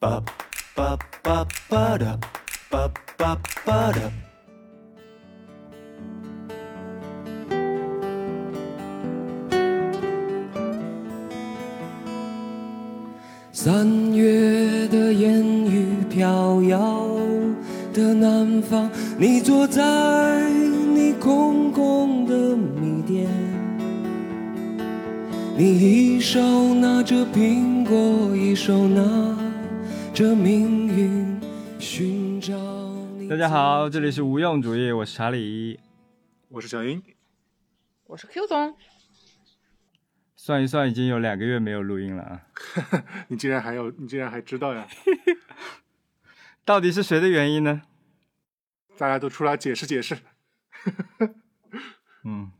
[0.00, 0.22] ba
[0.76, 2.18] ba ba ba da.
[2.70, 4.10] Ba ba ba da.
[13.52, 17.04] 三月的烟雨飘摇
[17.92, 18.88] 的南方，
[19.18, 20.48] 你坐在
[20.94, 23.26] 你空空的米店，
[25.56, 26.38] 你一手
[26.74, 29.02] 拿着苹果，一手拿
[30.18, 31.40] 着命运，
[31.78, 32.52] 寻找
[33.16, 33.28] 你。
[33.28, 35.78] 大家好，这里是无用主义，我是查理。
[36.48, 37.00] 我是小英，
[38.02, 38.76] 我是 Q 总，
[40.34, 42.42] 算一算，已经有两个月没有录音了啊！
[43.30, 44.88] 你竟然还有，你竟然还知道呀？
[46.66, 47.82] 到底是谁的原因呢？
[48.98, 50.18] 大家都出来解释解释。
[52.26, 52.50] 嗯，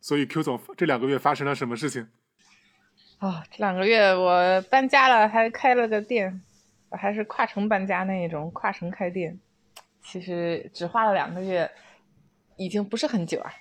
[0.00, 2.06] 所以 Q 总这两个月发生了什么事情？
[3.18, 6.53] 啊、这两个月我搬家了，还开了个店，我
[6.96, 9.38] 还是跨城搬家那一种，跨城开店。
[10.02, 11.70] 其实只花了两个月，
[12.56, 13.52] 已经不是很久啊。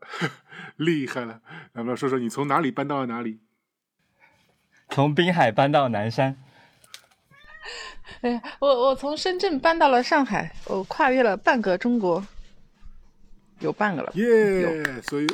[0.76, 1.42] 厉害了！
[1.74, 3.40] 能，不要说说你从哪里搬到了哪里？
[4.88, 6.36] 从滨海搬到南山，
[8.22, 12.26] 哎呀，我我从深圳搬到了上海，我跨越了半个中国，
[13.60, 14.12] 有半个了。
[14.14, 15.26] 耶、所以，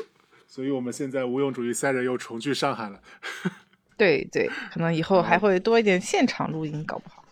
[0.47, 3.01] 所以我们现在无用主义三人又重聚上海了。
[3.99, 7.25] 对对，可能以后还会多一点现场录音，搞不好。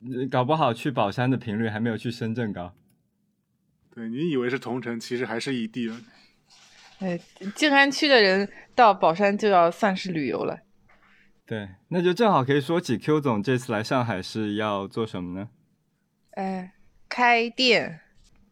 [0.00, 2.74] 呃搞不好去宝山的频率还没有去深圳高。
[3.94, 6.00] 对你以为是同城，其实还是异地了。
[6.98, 7.18] 哎，
[7.54, 10.58] 静安区的人到宝山就要算是旅游了。
[11.46, 15.50] 对，那就正好可以说起 Q 总这次来上海是要做什么呢？
[16.32, 16.72] 哎，
[17.08, 18.00] 开店，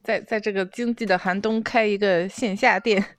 [0.03, 3.17] 在在这个经济的寒冬开一个线下店。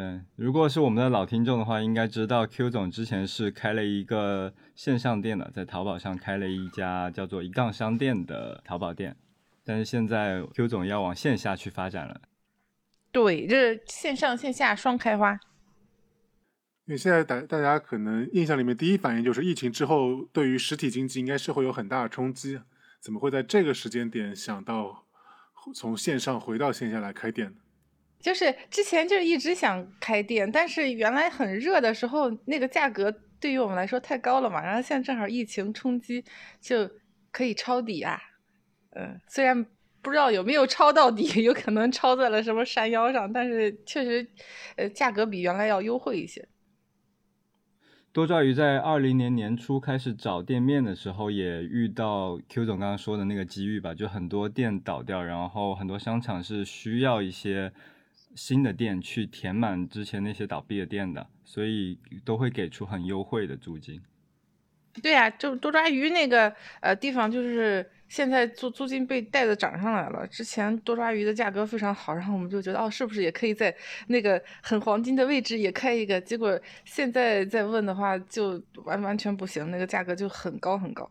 [0.00, 9.14] 对，如果是我们的老听众的话，应该知道 Q 总之前是开了一个线上店的，在淘宝上开了一家叫做一杠商店的淘宝店，
[9.62, 12.22] 但是现在 Q 总要往线下去发展了。
[13.12, 15.32] 对，就是线上线下双开花。
[16.86, 22.58] 因为现在大大家可能印象里面第一反应就是疫情之后对于实体经济应该是会有很大的冲击，
[23.00, 25.04] 怎么会在这个时间点想到
[25.74, 27.56] 从线上回到线下来开店呢？
[28.20, 33.10] 就是之前就是一直想开店，但是原来很热的时候，那个价格
[33.40, 34.62] 对于我们来说太高了嘛。
[34.62, 36.24] 然后现在正好疫情冲击，
[36.60, 36.88] 就
[37.32, 38.20] 可以抄底啊。
[38.90, 39.64] 嗯，虽然
[40.02, 44.26] 不知道有没有抄到底，有可能抄在了什么山腰上，但是确实，
[44.76, 46.46] 呃，价格比原来要优惠一些。
[48.12, 57.72] 多抓鱼在二零年年初开始找店面的时候，也遇到 Q 总刚刚说的那个机遇吧，就很多店倒掉，然后很多商场是需要一些
[58.40, 64.00] 新的店去填满之前那些倒闭的店的，所以都会给出很优惠的租金。
[65.02, 66.50] 对呀、就多抓鱼那个
[66.80, 70.26] 呃地方，就是现在租租金被带的涨上来了。
[70.26, 76.18] 之前多抓鱼的价格非常好，然后我们就觉得哦，是不是也可以在那个很黄金的位置也开一个？
[76.18, 81.10] 结果现在再问的话，就完完全不行，那个价格就很高很高。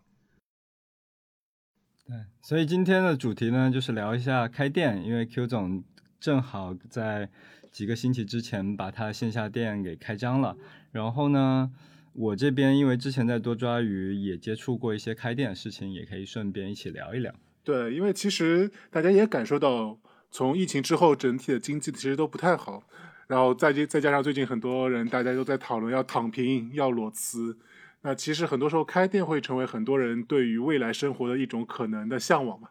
[2.07, 5.83] 对，所以今天的主题呢，就是聊一下开店，因为 Q 总
[6.19, 7.29] 正好在
[7.71, 10.57] 几个星期之前把他线下店给开张了。
[10.91, 11.71] 然后呢，
[12.13, 17.33] 我这边因为之前在多抓鱼也接触过一些开店的事情，也可以顺便一起聊一聊。
[17.63, 19.97] 对，因为其实大家也感受到，
[20.31, 22.83] 从疫情之后，整体的经济其实都不太好。
[23.27, 27.55] 然后再再加上最近很多人大家都在讨论要躺平、要裸辞，
[28.01, 32.69] 那其实很多时候开店会成为很多人对于未来生活的一种可能的向往嘛。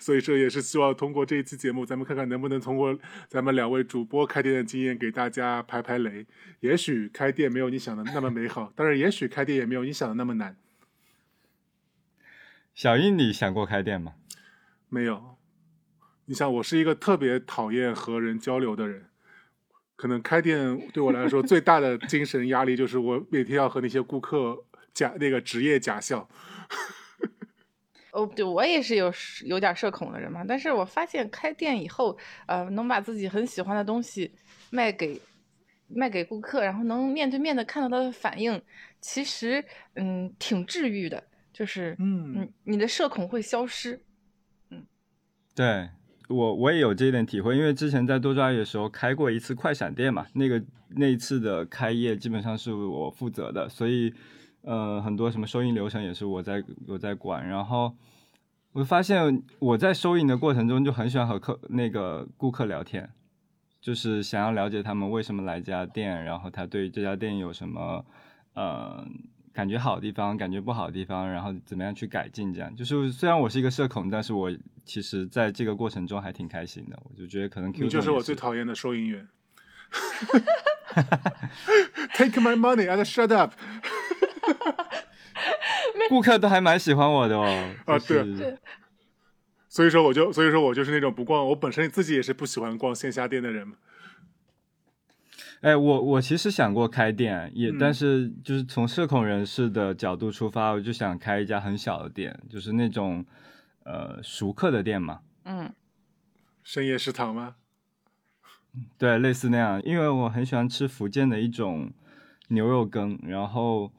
[0.00, 2.98] 所以说也是希望通过这一期节目，咱们看看能不能通过
[3.28, 6.26] 咱们两位主播开店的经验，给大家排排雷。
[6.60, 10.56] 也许开店没有你想的那么美好，但是也许开店也没有你想的那么难。
[12.74, 14.14] 小英，你想过开店吗？
[14.88, 15.36] 没有，
[16.26, 19.06] 你想，我是一个特别讨厌和人交流的人，
[19.96, 26.28] 可能开店对我来说最大的精神压力就是我每天要和那些顾客假那个职业假笑。
[28.14, 29.12] 哦，对我也是有
[29.44, 32.16] 有点社恐的人嘛，但是我发现开店以后，
[32.46, 34.30] 呃，能把自己很喜欢的东西
[34.70, 35.20] 卖给
[35.88, 38.62] 卖给顾客，然后能面对面的看到他的反应，
[39.00, 39.64] 其实
[39.96, 44.00] 嗯挺治愈的，就是嗯嗯你的社恐会消失。
[44.70, 44.86] 嗯
[45.56, 45.88] 对
[46.28, 54.14] 我我也有这一点体会，因为之前在多抓鱼的时候开过一次快闪店嘛，那个那一次的开业基本上是我负责的，所以
[54.64, 57.94] 呃很多什么收银流程也是我在我在管，然后
[58.72, 63.08] 我发现我在收银的过程中就很喜欢和客那个顾客聊天，
[63.80, 68.04] 就是想要了解他们为什么来这家店，然后他对这家店有什么
[68.54, 69.06] 呃
[69.52, 74.50] 感觉好的地方，感觉不好的地方，然后怎么样去改进，这样就是虽然我是一个社恐，但是我
[74.84, 77.00] 其实在这个过程中还挺开心的。
[77.04, 79.28] 我就觉得可能你就是我最讨厌的收银员。
[82.14, 83.52] Take my money and shut up。
[86.08, 87.74] 顾客都还蛮喜欢我的哦。
[87.86, 88.58] 啊就是对
[89.68, 93.76] 所以说我就所以说我就是那种不逛，我本身自己也是不喜欢逛线下店的人嘛。
[95.62, 103.24] 哎，我我其实想过开店，也、嗯但是就是从社恐人士的角度出发，我就想开一家很小的店，就是那种
[103.84, 105.20] 呃熟客的店嘛。
[105.44, 105.72] 嗯，
[106.62, 107.56] 深夜食堂吗？
[108.98, 111.90] 对，类似那样，因为我很喜欢吃福建的一种
[112.48, 113.90] 牛肉羹，然后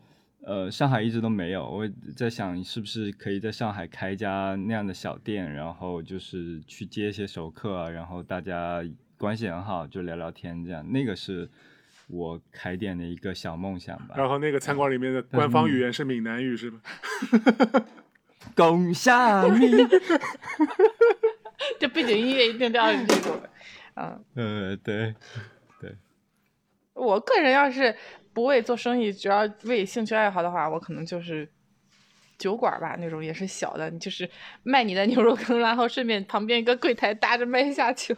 [0.46, 8.84] 呃，上海一直都没有，我在想是不是可以在上海开一家那样的小店，然后就是去接一些熟客啊，然后大家
[9.18, 11.50] 关系很好，就聊聊天这样，那个是
[12.08, 14.14] 我开店的一个小梦想吧。
[14.16, 16.80] 然后那个餐馆里面的官方语言是闽南语是吧？
[18.56, 19.72] 恭下你，
[21.80, 23.50] 这背景音乐一定都要是这种的。
[23.96, 25.16] 嗯，呃，对，
[26.94, 27.96] 我个人要是
[28.36, 31.50] 不为做生意，只要为兴趣爱好的话，我可能就是
[32.38, 34.30] 酒馆吧，那种也是小的，就是
[34.62, 38.14] 卖你的牛肉羹，然后顺便旁边一个柜台搭着卖下酒，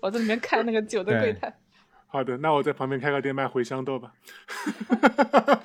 [0.00, 1.52] 我在里面看那个酒的柜台。
[2.06, 4.12] 好的，那我在旁边开个店卖茴香豆吧。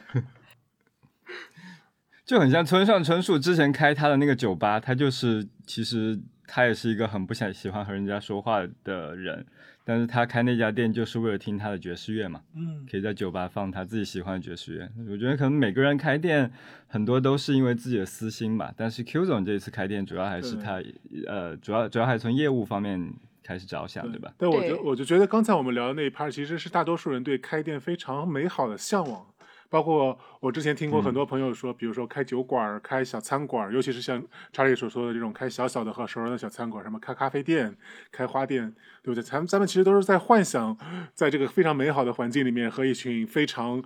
[2.26, 9.46] 就很像村上春树之前开他的那个酒吧，他就是其实他也是一个很不想喜欢和人家说话的人，
[9.88, 14.92] 但是他开那家店就是为了听他的爵士乐嘛，嗯，可以在酒吧放他自己喜欢的爵士乐。
[15.10, 16.52] 我觉得可能每个人开店
[16.88, 20.84] 很多都是因为自己的私心吧，但是 Q 总这一次开店主要还是他
[21.26, 24.34] 呃主要主要还是从业务方面开始着想，对吧？
[24.38, 29.26] 但我对就我就觉得刚才我们聊的那一 part 其实是大多数人对开店非常美好的向往。
[29.70, 37.76] 包括我之前听过很多朋友说，比如说开酒馆、开小餐馆，尤其是像查理所说的这种开小小的和熟人的小餐馆，什么开咖啡店、
[38.12, 38.74] 开花店，
[39.04, 39.24] 对不对？
[39.24, 40.78] 咱们咱们其实都是在幻想，
[41.14, 43.84] 在这个非常美好的环境里面，和一群非常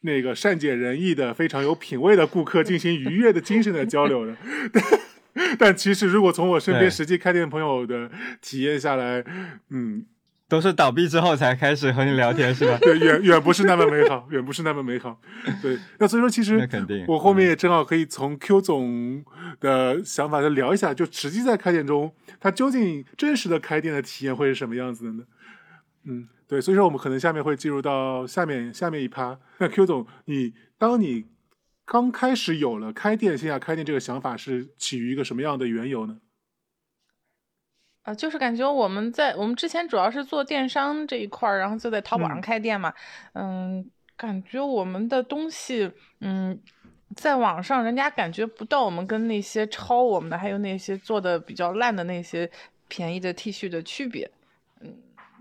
[0.00, 4.36] 那个善解人意的、非常有品位的顾客进行愉悦的精神的交流的。
[5.58, 8.10] 但其实，如果从我身边实际开店朋友的
[8.42, 9.24] 体验下来，
[9.70, 10.04] 嗯，
[10.52, 12.76] 都是倒闭之后才开始和你聊天是吧？
[12.84, 15.18] 对，远远不是那么美好， 远不是那么美好。
[15.62, 19.24] 对，那所以说，其实那肯定我后面也正好可以从 Q 总
[19.60, 25.24] 的想法再聊一下，就实际在开店中，他究竟真实的开店的体验会是什么样子的呢？
[26.04, 29.38] 嗯，对，所以说我们可能下面会进入到下面下面一趴。
[29.56, 31.24] 那 Q 总，你当你
[31.86, 36.18] 刚开始有了开店线下开店这个想法，是起于一个什么样的缘由呢？
[38.02, 42.92] 啊，就是感觉我们在我们之前主要是做电商这一块儿，然后就在淘宝上嗯开店嘛，
[43.34, 45.90] 嗯，感觉我们的东西，
[46.20, 46.58] 嗯，
[47.14, 52.50] 在网上人家感觉不到我们跟那些抄我们的，还有那些做的比较烂的那些
[52.88, 54.28] 便宜的 T 恤的区别，
[54.80, 54.94] 嗯，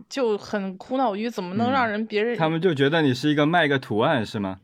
[0.08, 4.60] 就很苦恼于怎么能让嗯人别人他们就觉得你是一个卖个图案是吗？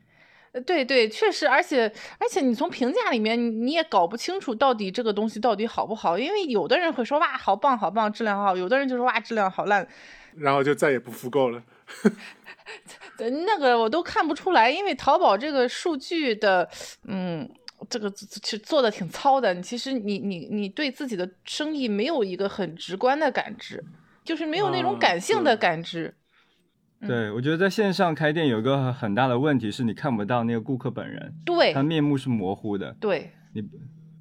[0.57, 1.86] 呃对对，确实，而且
[2.18, 9.88] 而且你从评价里面你你也搞不清楚到底这个东西到底好不好，因为有的人会说哇好棒好棒，质量好，有的人就说哇质量好烂，
[10.36, 11.62] 然后就再也不复购了。
[13.19, 16.68] 呃那个我都看不出来，因为淘宝这个数据的，
[17.04, 17.48] 嗯，
[17.88, 19.61] 这个其实做的挺糙的。
[19.61, 23.83] 其实你你你对自己的生意没有一个很直观的感知，
[24.23, 26.07] 就是没有那种啊感性的感知。
[26.07, 26.14] 嗯
[27.06, 33.61] 对，我觉得在线上开店有一个很大的问题是你看不到那个顾客本人，对他面目是模糊的，对你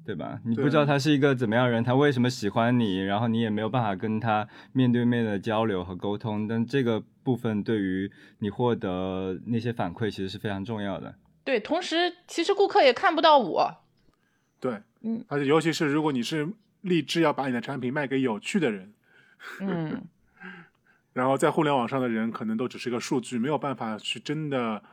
[0.05, 0.39] 对吧？
[0.45, 6.47] 你不知道他是一个怎么样人，他为什么喜欢你，然后你也没有办法跟他面对面的交流和沟通。
[6.47, 11.13] 但这个部分对于你获得那些反馈其实是非常重要的。
[11.43, 13.77] 对，同时其实顾客也看不到我。
[14.61, 16.47] 对，嗯，而且尤其是如果你是
[16.81, 18.93] 立志要把你的产品卖给有趣的人，
[19.59, 20.01] 嗯，
[21.17, 24.83] 然后在互联网上的人可能都只是个数据，没有办法去真的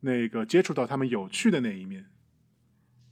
[0.00, 2.04] 那个接触到他们有趣的那一面。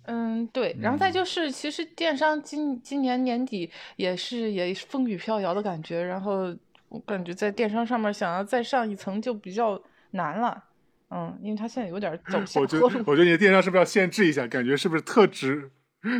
[0.06, 6.52] 嗯，对，然后再就是，其实电商今今年年底也是也风雨飘摇的感觉，然后
[6.88, 9.80] 我感觉在电商上面想要再上一层就比较
[10.10, 10.64] 难了，
[11.10, 13.04] 嗯，因为它现在有点走下我觉得，坡路。
[13.06, 14.48] 我觉得你的电商是不是要限制一下？
[14.48, 15.70] 感觉是不是特指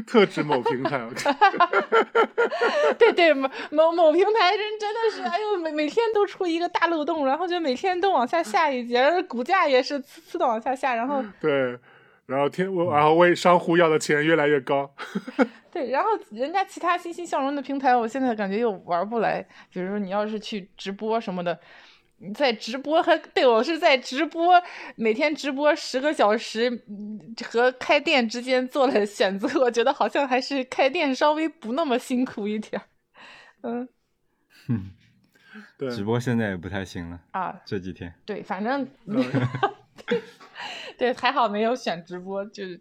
[0.06, 1.00] 特指某平台？
[2.98, 11.78] 对对，某某某平台真真的是，哎呦，每每天都出一个大漏洞，然后就每天都往下下一截，而股价也是呲呲的往下下，然后 对，
[12.26, 14.94] 然后天，我然后为商户要的钱越来越高。
[15.72, 19.44] 对，然后人家其他欣欣向荣的平台，我现在感觉又玩不来。
[19.72, 21.58] 比如说你要是去直播什么的，
[22.34, 24.62] 在直播和对我是在直播，
[24.96, 32.86] 每天直播十个小时嗯和开店之间做了选择，我觉得好像还是开店稍微不那么辛苦一点儿。
[33.62, 33.88] 嗯
[34.66, 34.90] 哼，
[35.78, 38.12] 对，直播现在也不太行了，啊，这几天。
[38.24, 39.24] 对，反正 嗯
[40.98, 42.80] 对，还好没有选直播，就是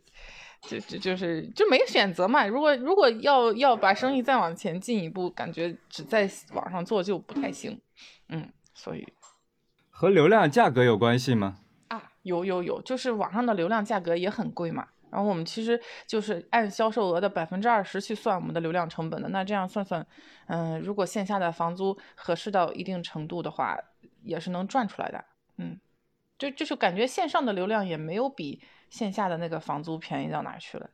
[0.62, 2.46] 就就就是就没选择嘛。
[2.46, 7.80] 如果如果要要把生意再往前进一步，感觉只在网上做就不太行。
[8.30, 9.14] 嗯，所以
[9.90, 11.60] 和流量价格有关系吗？
[11.90, 14.88] 啊，有有有，就是网上的流量价格也很贵嘛。
[15.10, 19.28] 然后我们其实就是按销售额的百分之二十去算我们的流量成本的。
[19.28, 20.08] 那这样算算，
[20.48, 23.78] 嗯、如果线下的房租合适到一定程度的话，
[24.24, 25.26] 也是能赚出来的。
[25.58, 25.78] 嗯，
[26.40, 30.90] 就就是感觉线上的流量也没有比线下的那个房租便宜到哪儿去了。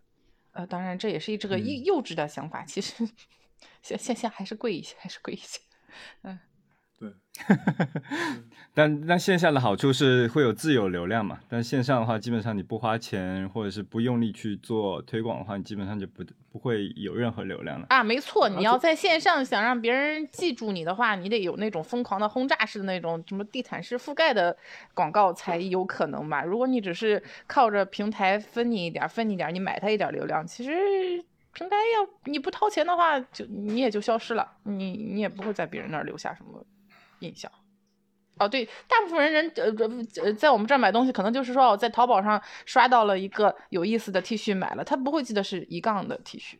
[0.53, 3.07] 呃，当然这也是这个幼嗯幼稚的想法，其实
[3.83, 5.61] 线线下还是贵一些，还是贵一些。
[6.99, 7.13] 对，
[8.73, 17.85] 但但线下的好处是会有自有流量嘛，但线上的话，基本上你不花钱或者是不用力去做推广的话，你基本上就不不会有任何流量了。
[17.89, 24.57] 啊，没错，你要在线上想让别人记住你的话，你得有那种疯狂的轰炸式的那种什么地毯式覆盖的
[24.95, 26.41] 广告才有可能吧。
[26.43, 30.71] 如果你只是靠着平台分你一点儿，分你一点儿，你买它一点儿流量，其实
[31.53, 36.65] 平台要你不掏钱的话，就你也就消失了，你你也不会在别人那儿留下什么
[37.19, 37.51] 印象。
[38.39, 46.57] 哦，对，大部分人人呃呃在我们这儿买东西，可能就是说我在淘宝上刷到了一个有意思的 T 恤买了，他不会记得是一杠的 T 恤。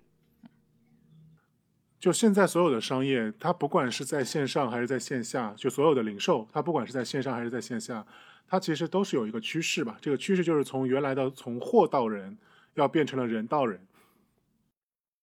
[2.00, 8.06] 就现在所有的商业，它不管是在线上还是在线下，就所有的零售，它不管是在线上还是在线下，
[8.48, 9.98] 它其实都是有一个趋势吧。
[10.00, 12.38] 这个趋势就是从原来的从货到人，
[12.76, 13.86] 要变成了人到人。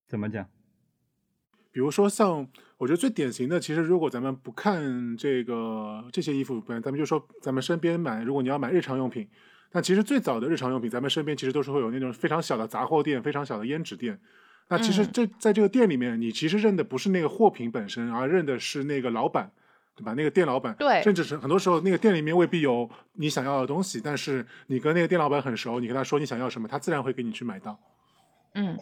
[0.07, 0.49] 怎么讲？
[1.71, 9.29] 比如说像，我觉得最典型的，其实如果咱们不看这个这些衣服，不然咱们就说咱们身边买，如果你要买日常用品，
[9.73, 14.19] 那其实最早的日常用品，咱们身边其实都是会有那种非常小的杂货店、非常小的胭脂店。
[14.69, 19.51] 那其实嗯这在这个店里面，你其实认的不是那个货品本身，而认的是那个老板，
[19.95, 20.15] 对吧？
[20.15, 27.79] 那个店老板，对甚至是很多时候那个店里面未必有你想要的东西，但是你跟那个店老板很熟，你跟他说你想要什么，他自然会给你去买到。
[28.55, 28.77] 嗯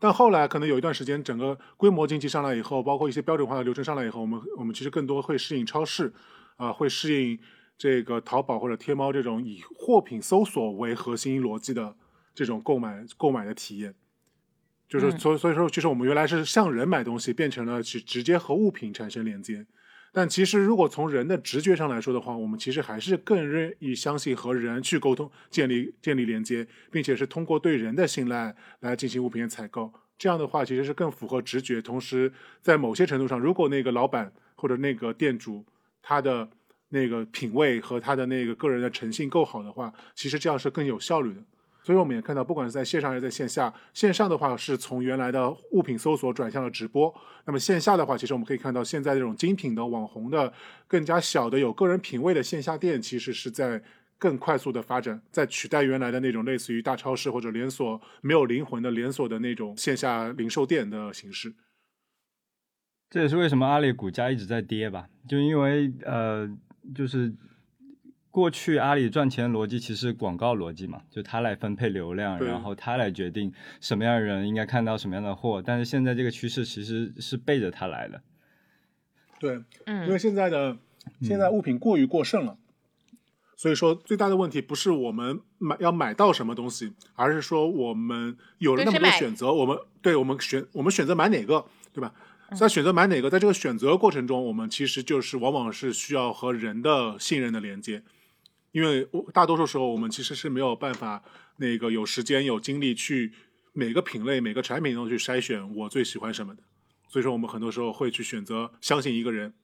[0.00, 6.12] 但后来可能有一段时间，整个规模经济上来以后，包括一些标准化的流程上来以后，我们我们其实更多会适应超市，
[6.56, 7.38] 啊、会适应
[7.76, 11.94] 这个淘宝或者天猫这种以货品搜索为核心逻辑的
[12.34, 13.94] 这种购买购买的体验。
[14.88, 19.66] 就是嗯所以所以说，其实我们原来是向人买东西，变成了去直接和物品产生连接。
[20.12, 29.92] 但其实，如果从人的直觉上来说的话，我们其实还是更愿意相信和人去沟通、建立建立连接，并且是通过对人的信赖来进行物品的采购。
[30.18, 31.80] 这样的话，其实是更符合直觉。
[31.80, 35.64] 同时，在某些程度上，如果那个老板或者那个店主
[36.02, 36.48] 他的
[36.88, 41.40] 那个品味和他的那个个人的诚信够好的话，其实这样是更有效率的。
[41.82, 47.12] 所以我们也看到，不管是在线上还是在线下，线上的话是从原来的物品搜索转向了直播。
[47.46, 50.52] 那么线下的话，其实我们可以看到，现在这种精品的网红的、
[50.86, 53.82] 更加小的、有个人品味的线下店，其实是在
[54.18, 61.54] 更快速的发展，在取代原来的那种类似于大超市或者连锁没有灵魂的连锁的那种线下零售店的形式。
[63.08, 65.08] 这也是为什么阿里股价一直在跌吧？
[65.26, 66.48] 就因为呃，
[66.94, 67.34] 就是
[68.30, 75.60] 过去阿里赚钱的逻辑其实广告逻辑嘛，就他来分配流量，然后他来决定什么样的人应该看到什么样的货。
[75.60, 78.22] 但是现在这个趋势其实是背着他来的。
[79.38, 80.76] 对，嗯，因为现在的
[81.22, 82.56] 现在物品过于过剩了，
[83.56, 92.14] 所以说最大的问题不是我们买要买到什么东西，而是说我们有了那么多选择，我们对我们选我们选择买哪个，对吧？
[92.56, 98.02] 在选择买哪个，在这个选择过程中，我们其实就是往往是需要和人的信任的连接，
[98.72, 101.22] 因为我大多数时候我们其实是没有办法
[101.56, 103.32] 那个有时间有精力去
[103.72, 106.62] 每个品类每个产品都去筛选我最喜欢什么的，
[107.08, 109.54] 所以说我们很多时候会去选择相信一个人。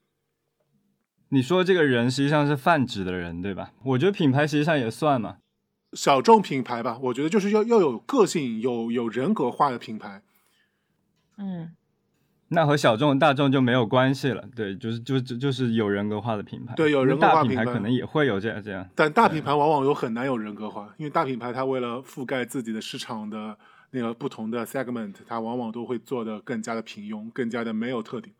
[1.29, 3.73] 你说这个人实际上是泛指的人，对吧？
[3.83, 5.37] 我觉得品牌实际上也算嘛。
[5.93, 10.21] 小众品牌吧，我觉得就是要要有个性、有有人格化的品牌。
[11.37, 11.76] 嗯
[12.49, 23.57] 那和小众、大众就没有关系了，对，就是就就就是有人格化的品牌，对有人格化大品品牌可能也会有这样这样，但大品牌往往又很难有人格化，因为大品牌它为了覆盖自己的市场的
[23.91, 28.33] 那个不同的 segment，它往往都会做的更加的平庸，更加的没有特点。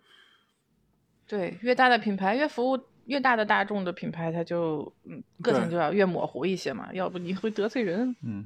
[1.28, 8.16] 对，越大的品牌，越服务越大的大众的品牌，它就嗯个性就要越模糊一些嘛，要不你会得罪人。
[8.24, 8.46] 嗯，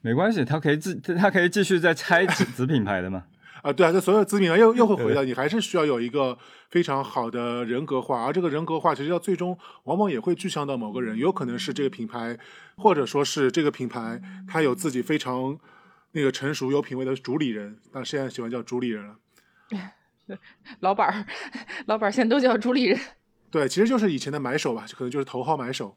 [0.00, 3.26] 没关系，它可以自它可以继续再拆子 子品牌的嘛，
[3.62, 6.36] 啊，对啊，这所有资民啊，又又会回到你还是需要有一个
[6.70, 12.38] 非常好的人格化，而这个人格化其实要最终往往也会具象到某个人，有可能是这个品牌，
[12.76, 15.58] 或者说是这个品牌它有自己非常
[16.12, 19.16] 那个成熟有品位的主理人，但现在喜欢叫主理人了。
[20.80, 21.26] 老板儿，
[21.86, 22.98] 老板儿现在都叫主理人。
[23.50, 25.96] 对，其实就是以前的买手吧，可能就是头号买手。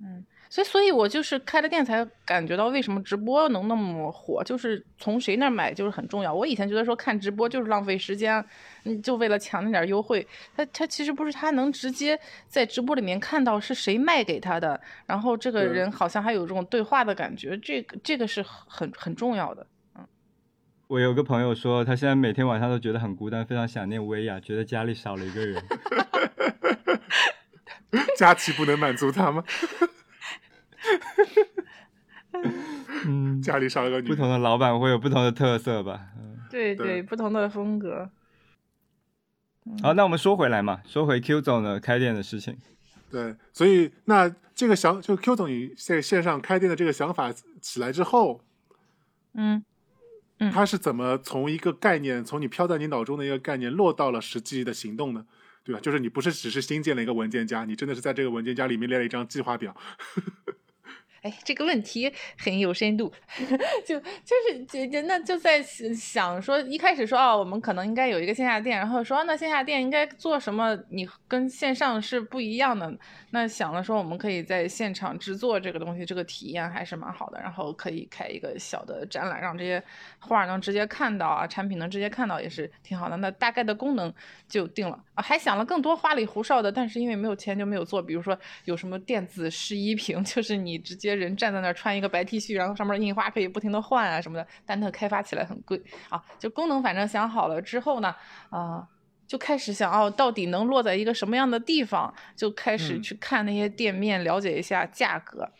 [0.00, 0.24] 嗯。
[0.52, 6.34] 所以，所以我就是开了店才感觉到为什么直播能那么火，就是从谁那儿买就是很重要。
[6.34, 8.44] 我以前觉得说看直播就是浪费时间，
[8.84, 10.26] 嗯，就为了抢那点优惠。
[10.56, 19.64] 他他其实不是，他能直接在直播里面看到是谁卖给他的，然后这个人好像还有这种对话的感觉，这个这个是很很重要的。
[19.94, 20.04] 嗯，
[20.88, 25.62] 我有个朋友说，他现在每天晚上都觉得很孤单，非常想念薇娅，觉得家里少了一个人。
[28.16, 29.44] 佳琪不能满足他吗？
[33.04, 36.08] 嗯，家里少了个女，不同的老板会有不同的特色吧？
[36.48, 38.10] 对对，不同的风格。
[39.82, 42.56] 好，那我们说回来嘛，说回 Q 总的开店的事情。
[43.10, 48.40] 对，所以那这个想，就 Q 总你在线上开店的这个想法起来之后，
[49.34, 49.64] 嗯
[50.38, 55.26] 嗯，他是怎么从一个概念，从你飘在你脑中的一个概念，落到了实际的行动呢？
[55.62, 55.80] 对吧？
[55.80, 59.76] 就是你不是只是新建了一个文件夹，你真的是在这个文件夹里面列了一张计划表。
[61.22, 63.12] 哎，这个问题很有深度，
[63.84, 70.74] 就就是就就那就在想说，一开始说哦，我们可能应该有一个线下店，然后说那线下店应该做什么？
[70.88, 72.90] 你跟线上是不一样的。
[73.32, 77.38] 那想了说，我们可以在现场制作这个东西，这个体验还是蛮好的。
[77.38, 79.82] 然后可以开一个小的展览，让这些
[80.20, 83.16] 画能直接看到啊，产品能直接看到，也是挺好的。
[83.18, 84.12] 那大概的功能
[84.48, 88.02] 就定了啊，还想了更多花里胡哨的，但是因为没有钱就没有做。
[88.02, 91.09] 比如说有什么电子试衣屏， 就是你直接。
[91.14, 96.22] 人站在那儿穿一个白 T 恤，然后上面印花可以不停的换啊什么的，但它开发起来很贵啊。
[96.38, 98.14] 就功能反正想好了之后呢，
[98.50, 98.86] 啊，
[99.26, 102.12] 就开始想哦，到底能落在一个什么样的地方？
[102.34, 105.50] 就开始去看那些店面，了解一下价格。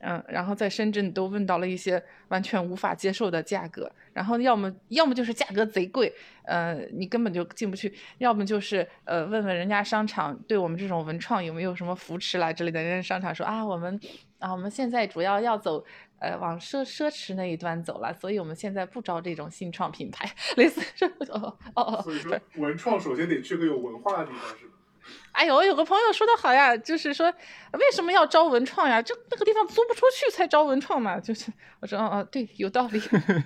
[0.00, 6.12] 嗯，然后在深圳都问到了一些完全无法接受的价格，然后要么要么就是价格贼贵，
[6.44, 12.80] 呃，你根本就进不去；要么就是呃，问问人家商场对我们这种文创有没有什么扶持啦之类的。
[12.80, 13.98] 人家商场说啊，我们
[14.38, 15.84] 啊，我们现在主要要走
[16.18, 22.02] 呃往奢奢侈那一端走了，所以我们现在不招这种新创品牌，类似这哦哦哦。
[22.02, 24.72] 所以说，文创首先得去个有文化的地方，是吧？
[25.30, 27.32] 哎呦，有个朋友说的好呀，就是说
[27.72, 29.00] 为什么要招文创呀？
[29.00, 31.20] 就那个地方租不出去才招文创嘛。
[31.20, 33.00] 就是我说，哦哦，对，有道理。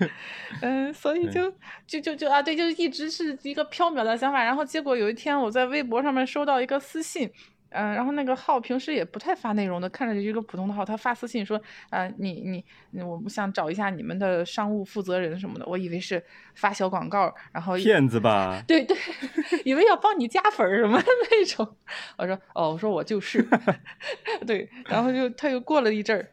[0.62, 1.52] 嗯，所以就
[1.86, 4.42] 就就就啊，对，就一直是一个缥缈的想法。
[4.42, 7.30] 然后结果有一天我在微博上面收到一个私信。
[7.70, 10.84] 嗯，然后那个号平时也不太发内容的，看着就是一个普通的号。
[10.84, 15.64] 他发私信说，啊，你你，我们想找一下你们的商务负责人什么的。
[15.66, 16.22] 我以为是
[16.54, 18.62] 发小广告，然后骗子吧？
[18.66, 18.96] 对对，
[19.64, 21.76] 以为要帮你加粉什么那种。
[22.18, 23.46] 我说，哦，我说我就是。
[24.46, 26.28] 对，然后就他又过了一阵儿，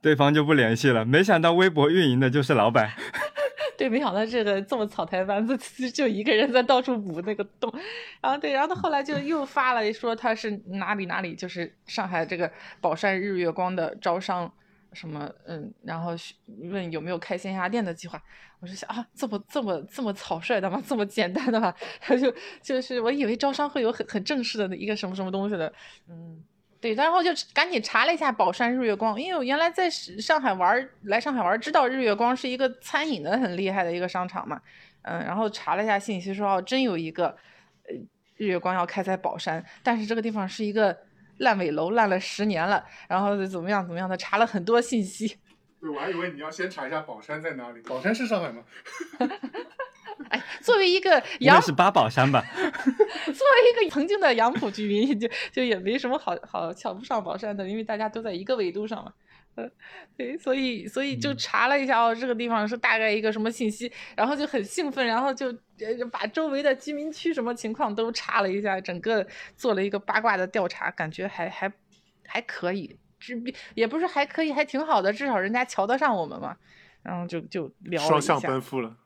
[0.00, 1.04] 对方就不联系了。
[1.04, 2.92] 没想到微博运营的就是老板。
[3.78, 5.56] 对，没想到这个这么草台班子，
[5.92, 7.72] 就一个人在到处补那个洞，
[8.20, 14.52] 然后对，然后他后来就又发了说他是哪里哪里，就是上海这个宝山日月光的招商
[14.92, 16.10] 什么，嗯，然后
[16.70, 18.20] 问有没有开线下店的计划，
[18.58, 20.82] 我就想啊，这么这么这么草率的吗？
[20.84, 21.72] 这么简单的吗？
[22.02, 25.72] 他就就是我以为招商会有很很正式的一个什么什么东西的，
[26.08, 26.42] 嗯。
[26.80, 34.60] 对，然后就赶紧查了一下宝山日月光，因为我原来在上海玩，来上海玩知道日月光是一个餐饮的很厉害的一个商场嘛，
[35.02, 37.26] 嗯，然后查了一下信息，说哦，真有一个，
[37.88, 37.94] 呃，
[38.36, 40.96] 日月光要开在宝山，但是这个地方是一个
[41.38, 45.36] 烂尾楼，烂了十年了，然后怎么样怎么样的，查了很多信息。
[45.80, 48.62] 对，我还以为你要先查一下宝山在哪里，宝山是上海吗？
[50.30, 52.44] 哎，作为一个杨是八宝山吧？
[52.52, 59.12] 作为一个曾经的杨浦居民，就就也没什么好好瞧不上宝山的，因为大家都在一个纬度上嘛。
[59.54, 59.68] 呃，
[60.16, 65.52] 对，所以所以就查了一下哦，这个地方是大概一个什么信息，然后就很兴奋，然后就
[66.12, 69.26] 把周围的居民区什么情况都查了一下，整个
[69.56, 71.72] 做了一个八卦的调查，感觉还还
[72.24, 73.34] 还可以，这
[73.74, 76.56] 也不是还可以，还挺好的，至少人家瞧得上我们嘛。
[77.02, 78.96] 然后就就聊双向奔赴了。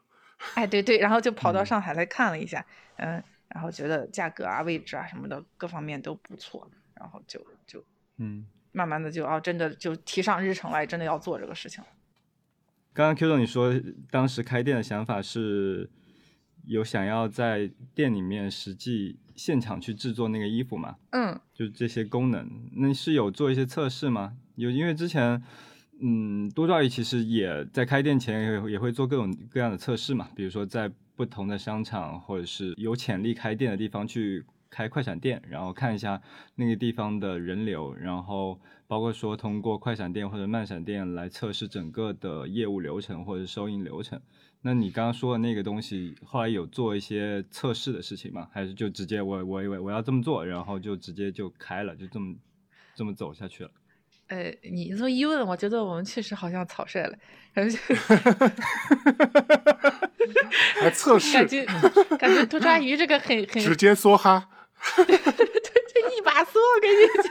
[0.55, 2.64] 哎，对对，然后就跑到上海来看了一下，
[2.96, 7.85] 嗯，然后觉得价格啊、位置啊什么的各方面都不错，然后就就
[8.18, 11.83] 嗯，慢慢的就啊，真的就提上日程来，真的要做这个事情。
[12.92, 13.72] 刚刚 Q 总你说
[14.11, 15.88] 当时开店的想法是
[16.66, 20.96] 有想要在店里面实际现场去制作那个衣服吗？
[21.11, 24.37] 嗯，就这些功能，那是有做一些测试吗？
[24.57, 25.42] 有，因为之前。
[26.00, 36.20] 嗯，多抓鱼其实也在开店前也也会做各种各样的测试嘛，比如说在不同的商场或者是有潜力开店的地方去开快闪店，然后看一下
[36.57, 44.20] 那个地方的人流，然后包括说通过快闪店或者慢闪店来测试整个的业务流程或者收银流程。
[44.62, 48.48] 那你刚刚说的那个东西，后来有做一些测试的事情吗？
[48.52, 52.35] 还是就直接我我以为我要这么做，然后就直接就开了，就这么
[52.94, 53.70] 这么走下去了？
[54.32, 57.14] 呃，你这么一问，我觉得我们确实好像草率了，
[57.54, 57.78] 感觉
[60.80, 61.66] 还测试，感觉
[62.16, 64.48] 感觉多抓鱼这个很很直接梭哈，
[65.06, 67.30] 对对，这一把梭，我跟你讲。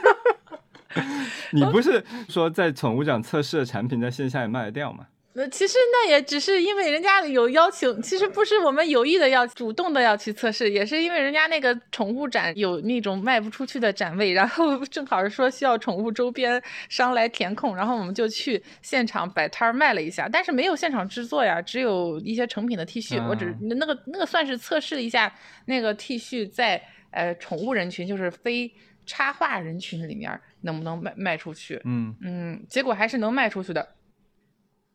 [1.50, 5.08] 你不是说在宠物展测试的产品在线下也卖得掉吗？
[5.34, 25.32] 那其实那也只是因为人家有邀请，其实不是我们有意的要主动的要去测试，也是因为人家那个宠物展有那种卖不出去的展位，然后 正好是说需要宠物周边商来填空，然后我们就去现场摆摊儿卖了一下，但是没有现场制作呀，只有一些成品的 T 恤，我只那个那个算是测试了一下
[25.64, 28.70] 那个 T 恤在呃宠物人群，就是非
[29.06, 32.14] 插画人群里面能不能卖卖出去，嗯。
[32.20, 33.88] 嗯，结果还是能卖出去的。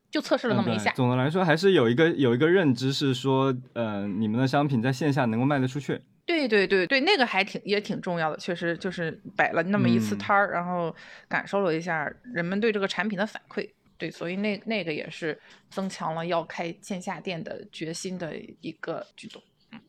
[0.09, 0.91] 就测试了那么一下。
[0.93, 6.01] 总的来说，还是有一个有一个认知是说，呃，你们的商品在线下能够卖得出去。
[6.25, 10.93] 对对对对，那个还挺也挺重要的，确实就是摆了那么一次摊儿，然后
[11.29, 13.69] 感受了一下人们对这个产品的反馈。
[13.97, 15.39] 对，所以那那个也是
[15.69, 19.41] 增强了要开线下店的决心的一个举动。
[19.71, 19.79] 嗯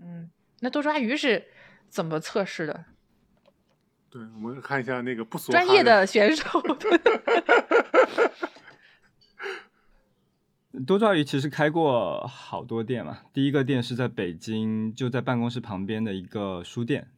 [0.00, 1.44] 嗯，那多抓鱼是
[1.88, 2.84] 怎么测试的？
[4.08, 6.44] 对，我们看一下那个不专业的选手。
[10.86, 17.08] 多抓鱼其实开过好多店嘛，第一个店是在北京，就在办公室旁边的一个书店，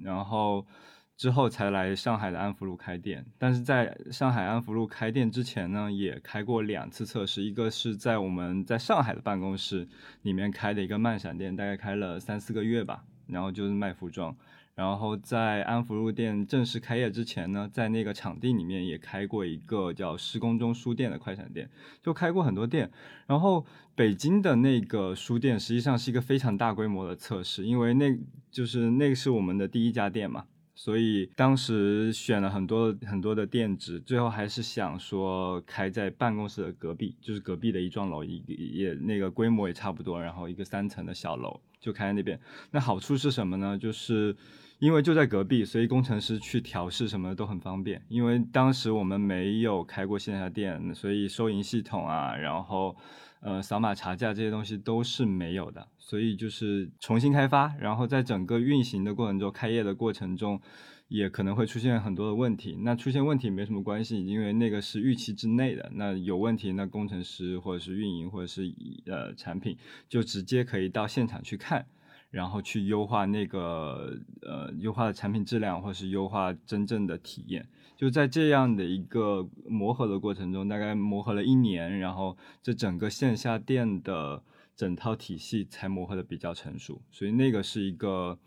[0.00, 0.66] 然后
[1.14, 3.26] 之后才来上海的安福路开店。
[3.36, 9.86] 但是在上海安福路开店之前呢，也开过两次测试，一个是在我们在上海的办公室
[10.22, 14.34] 里面开的一个慢闪店，大概开了三四个月吧，然后就是卖服装。
[14.74, 21.68] 然后在安福路店正式开业之前呢，在那个场地里面也开过一个叫施工中书店的快闪店，
[22.02, 22.90] 就开过很多店。
[23.26, 28.18] 然后北京的那个书店实际上是一个非常大规模的测试，因为那
[28.50, 42.40] 就是那个是我们的第一家店嘛，所以当时选了很多很多的店址，最后还是想说开在办公室的隔壁，就是隔壁的一幢楼，也也那个规模也差不多，然后一个三层的小楼就开在那边。
[42.70, 43.76] 那好处是什么呢？
[43.76, 44.34] 就是
[44.82, 48.04] 因为就在隔壁，所以工程师去调试什么的都很方便。
[48.08, 52.96] 因为当时我们没有开过线下店，所以收银系统啊，然后
[53.42, 57.72] 呃扫码查价这些东西都是没有的，所以就是重新开发。
[57.78, 60.60] 然后在整个运行的过程中，开业的过程中，
[61.06, 62.76] 也可能会出现很多的问题。
[62.82, 65.92] 那出现问题没什么关系，因为那个是预期之内的。
[65.94, 68.62] 那有问题，那工程师或者是运营或者是
[69.06, 71.86] 呃产品就直接可以到现场去看。
[72.32, 84.42] 然后去优化那个呃优化的产品质量，或是优化真正的体验，就在这样的一个磨合的过程中，大概磨合了一年，然后这整个线下店的
[84.74, 88.38] 整套体系才磨合的比较成熟，所以那个是一个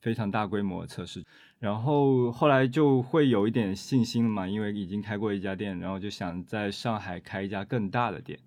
[0.00, 1.24] 非常大规模的测试。
[1.60, 8.38] 然后后来就会有一点信心了嘛，因为已经开过一家店，然后就想在上海开一家更大的店，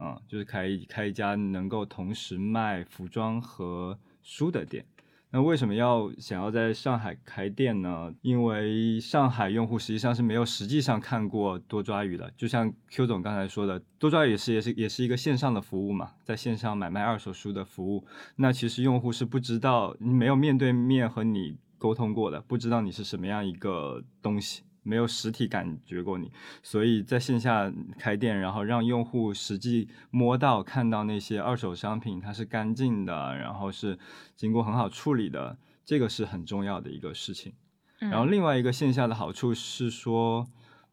[0.00, 4.86] 啊，就是开开一家能够同时卖服装和书的店，
[5.30, 8.12] 那为什么要想要在上海开店呢？
[8.22, 24.62] 因为上海用户实际上是没有实际上看过多抓鱼的，就像 Q 总刚才说的，多抓鱼是也是也是一个线上的服务嘛，在线上买卖二手书的服务，那其实用户是不知道，没有面对面和你沟通过的，不知道你是什么样一个东西。
[24.90, 26.32] 没有实体感觉过你，
[26.64, 33.96] 所以在线下开店，然后让用户实际摸到、看到那些二手商品，它是干净的，然后是
[34.34, 37.52] 经过很好处理的，这个是很重要的一个事情。
[38.00, 40.44] 然后另外一个线下的好处是说，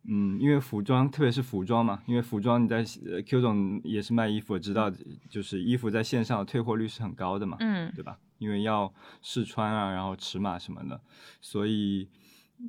[0.03, 2.85] 嗯，因为服装，特别是服装嘛，因为服装你在
[3.25, 4.91] Q 总也是卖衣服，知道
[5.27, 8.19] 就是衣服在线上退货率是很高的嘛，嗯，对吧？
[8.37, 11.01] 因为要试穿啊，然后尺码什么的，
[11.41, 12.07] 所以。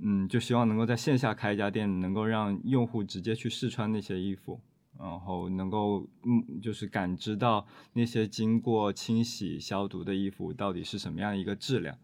[0.03, 4.61] 嗯，就希望能够在线下开一家店，能够让用户直接去试穿那些衣服，
[4.99, 11.97] 然后能够嗯，就是感知到那些经过清洗消毒的衣服到底是什么样一个质量，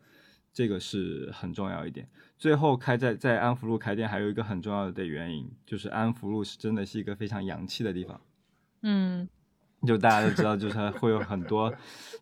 [0.53, 2.09] 这个是很重要一点。
[2.39, 8.21] 最后开在在安福路开店，还有一个很重要的原因，就是安福路是真的是一个非常洋气的地方。
[8.83, 9.29] 嗯
[9.87, 11.73] 就大家都知道，就是会有很多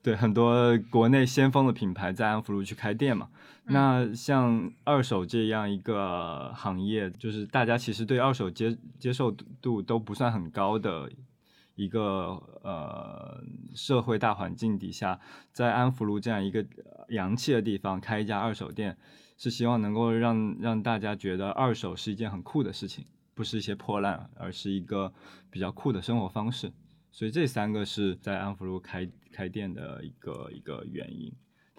[0.03, 3.29] 对很多国内先锋的品牌在安福路去开店嘛。
[3.65, 11.09] 那像二手这样一个行业，就是大家其实对二手接接受度都不算很高的
[11.77, 13.41] 一个呃
[13.75, 15.21] 社会大环境底下，
[15.53, 16.67] 在安福路这样一个
[17.11, 18.97] 洋气的地方开一家二手店，
[19.39, 25.13] 是希望能够让让大家觉得二手是一件很酷的事情，不是一些破烂，而是一个
[25.51, 26.73] 比较酷的生活方式。
[27.13, 31.33] 所以这三个是在安福路开开店的一个一个原因。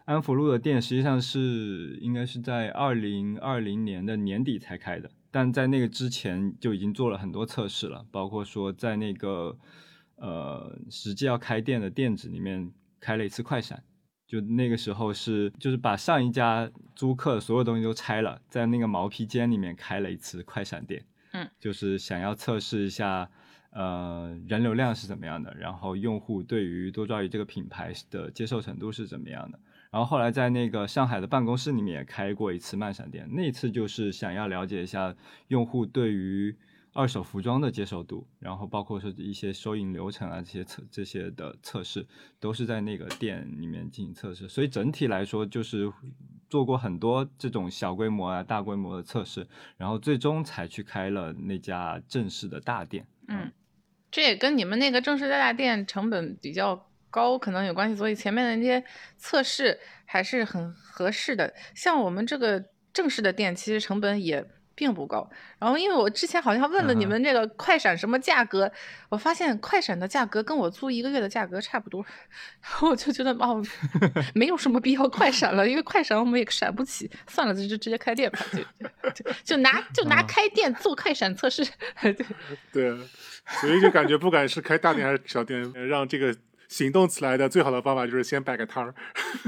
[0.05, 9.57] 安福路的店实际上是应该是在二零二零年的年底才开的，但在那个之前就已经做了很多测试了，包括说在那个
[10.17, 13.81] 呃实际要开店的店址里面开了一次快闪，
[14.27, 23.31] 就那个时候是就是把上一家租客所有东西都拆了，在那个毛坯间里面开了一次快闪店，嗯，就是想要测试一下
[23.73, 29.59] 呃人流量是怎么样的，然后用户对于多抓鱼这个品牌的接受程度是怎么样的。
[29.91, 35.15] 然后后来在那个上海的办公室里面也开过一次漫闪店，那次就是想要了解一下
[35.49, 36.55] 用户对于
[36.93, 42.05] 二手服装的接受度，然后包括说一些收银流程啊这些测这些的测试，
[42.39, 44.47] 都是在那个店里面进行测试。
[44.47, 45.91] 所以整体来说就是
[46.49, 53.05] 做过很多这种小规模啊、大规模的测试，然后最终才去开了那家正式的大店。
[53.27, 53.51] 嗯，
[54.13, 56.87] 这也跟你们那个正式在大店成本比较。
[57.13, 58.83] 高可能有关系，所以前面的那些
[59.17, 61.53] 测试还是很合适的。
[61.75, 65.29] 像我们这个正式的店，其实成本也并不高。
[65.59, 68.71] 然后，因为我之前好像问了你们那个快闪什么价格，
[69.09, 72.03] 我发现快闪的价格跟我租一个月的价格差不多。
[72.61, 73.63] 然 后我就觉得哦，
[74.33, 81.63] 没有什么必要快闪了，因为快闪我们也闪不起，算了，就就直接开店吧，就就就拿就拿开店做快闪测试。
[82.73, 82.91] 对，
[83.47, 86.35] 所以就感觉不管是开大店还是小店，让这个。
[86.69, 88.95] 行动起来的最好的方法就是先摆个摊儿。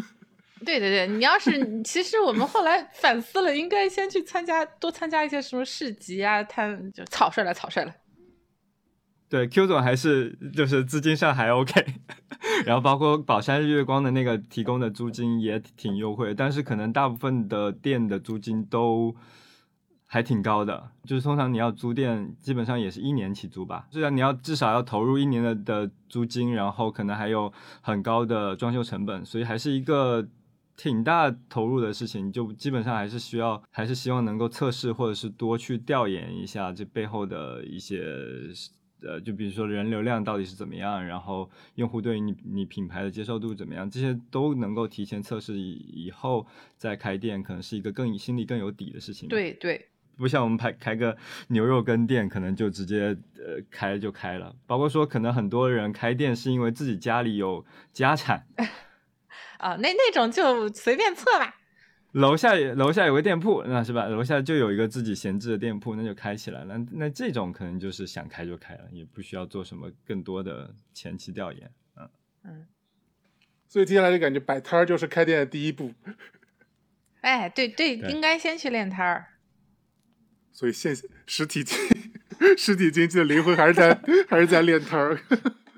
[0.63, 7.91] 对对对，你要是 其实我们后来反思了，应该先去参加多参加一些什么市集啊，摊就草率了，草率了。
[9.27, 11.83] 对，Q 总还是就是资金上还 OK，
[12.63, 19.15] 然后包括宝山日月光的那个提供的租金也挺优惠，但是可能大部分的店的租金都。
[20.15, 23.85] 还挺高的，就是通常你要租店，基本上也是一年起租吧。
[23.91, 27.51] 虽然你要至少要投入一年的的租金，然后可能还有
[27.81, 30.25] 很高的装修成本，所以还是一个
[30.77, 32.31] 挺大投入的事情。
[32.31, 38.01] 就基本上还是需要，还是希望能够测试或者是多去调研一下这背后的一些，
[39.01, 46.47] 呃，就比如说人流量到底是怎么样，然后用户对于你你品牌的接受度怎么样，这些都能够提前测试以后
[46.77, 49.27] 再开店，可能是一个更心里更有底的事情。
[49.27, 49.89] 对对。
[50.17, 51.15] 不像我们开开个
[51.47, 54.55] 牛肉羹店，可能就直接呃开就开了。
[54.65, 58.45] 包括说，可能很多人开店是因为自己家里有家产，
[59.59, 61.55] 啊，那那种就随便测吧。
[62.13, 64.05] 楼下楼下有个店铺，那是吧？
[64.05, 66.77] 楼下就有一个自己闲置的店铺，那就开起来了。
[66.93, 71.69] 那这种可能就是想开就开了，也不需要做什么更多的前期调研。
[71.97, 72.09] 嗯
[72.45, 72.67] 嗯。
[73.67, 75.93] 所以接下来就感觉摆摊儿就是开店的第一步。
[77.19, 79.27] 哎，对对，应该先去练摊儿。
[80.55, 80.95] 所以现
[81.27, 81.77] 实体经
[82.57, 85.19] 实体经济的灵魂还是在还是在练摊儿，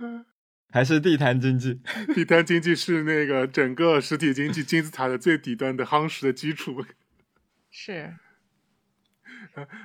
[0.71, 1.81] 还是地摊经济？
[2.13, 6.85] 地摊经济是那个整个实体经济金字塔的最底端的夯实的基础。
[7.71, 8.13] 是。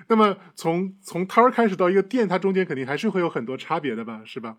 [0.09, 4.20] 那么从从摊儿开始到一个店，它中间肯定还是会有很多差别的吧？
[4.26, 4.59] 是吧？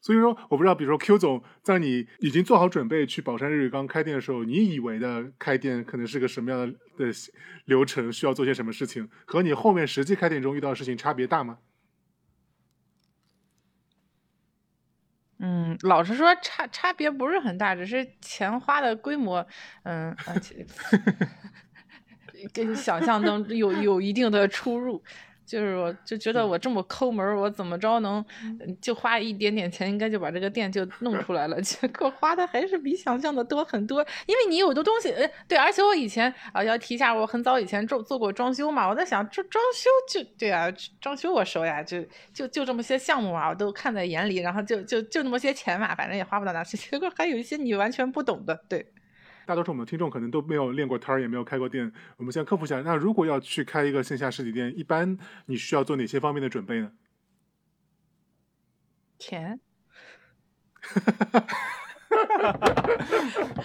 [0.00, 7.12] 所以说，我不知道，比如说 Q 总，在你已经做好准备去宝山日月刚开店的时候，你以为的开店可能是个什么样的的
[7.64, 11.58] 流程，需要做些什么事情，和你后面实际开店中遇到的事情差别大吗？
[15.40, 19.46] 嗯，老实说，差差别不是很大，只是钱花的规模，
[19.84, 20.16] 嗯，
[22.52, 25.02] 跟想象中有有一定的出入。
[25.48, 28.22] 就是我就觉得我这么抠门，我怎么着能
[28.82, 31.58] 就花一点点钱，应该就把这个店就弄出来了。
[31.62, 46.76] 结果花的还是比想象的多很多，因为你有的东西，呃，对，而且我以前啊要提一下，我很早以前做做过装修嘛，我在想这装修就对啊，装修我熟呀，就就就这么些项目啊，我都看在眼里，然后就就就那么些钱嘛，反正也花不到哪去。
[46.90, 48.86] 结果还有一些你完全不懂的，对。
[49.48, 51.90] 大多数我们的听众可能都没有练过摊儿，也没有开过店。
[52.18, 56.92] 我们先科普一下，那如果要去开一个线下实体店，一般你需要做哪些方面的准备呢？
[59.18, 59.58] 钱，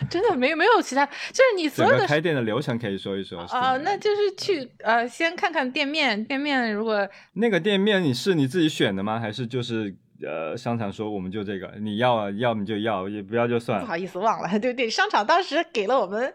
[0.09, 1.11] 真的没有没有其他，就
[1.43, 9.19] 是你所有的开店的流程可以说一说啊，那就是去呃先看看店面，店面如果那个店面你是你自己选的吗？
[9.19, 13.85] 还是就是呃商场说我们就这个，你要啊要么就要，也不要就算了。
[13.85, 16.33] 不好意思忘了， 对对，商场当时给了我们。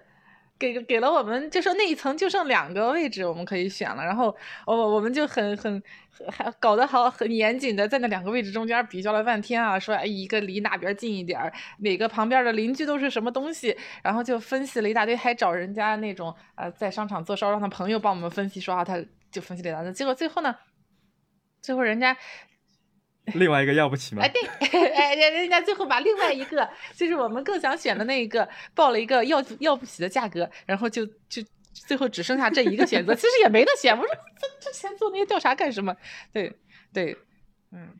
[0.60, 4.04] 给给了我们，就说那一层就剩两个位置，我们可以选了。
[4.04, 5.80] 然后我我们就很很
[6.32, 11.40] 还搞得好很严谨的，在那两个位置中间比较了半天啊，说哎一个离哪边近一点，
[11.78, 20.56] 哪个旁边的邻居都是什么东西，然后就分析了一大堆，还找人家那种呃在商场做烧让他朋友帮我们分析，说啊他就分析了一大堆，结果最后呢，
[21.62, 22.16] 最后人家。
[23.38, 24.22] 另外一个要不起吗？
[24.22, 24.42] 哎，对，
[24.92, 33.96] 哎，人人家最后把另外一个， 就是我们更想选的那一个，报了一个要要不起的价格，然后就就最后只剩下这一个选择，其实也没得选。
[33.96, 34.08] 我说
[34.40, 35.94] 这之前做那些调查干什么？
[36.32, 36.52] 对
[36.92, 37.16] 对，
[37.72, 37.96] 嗯，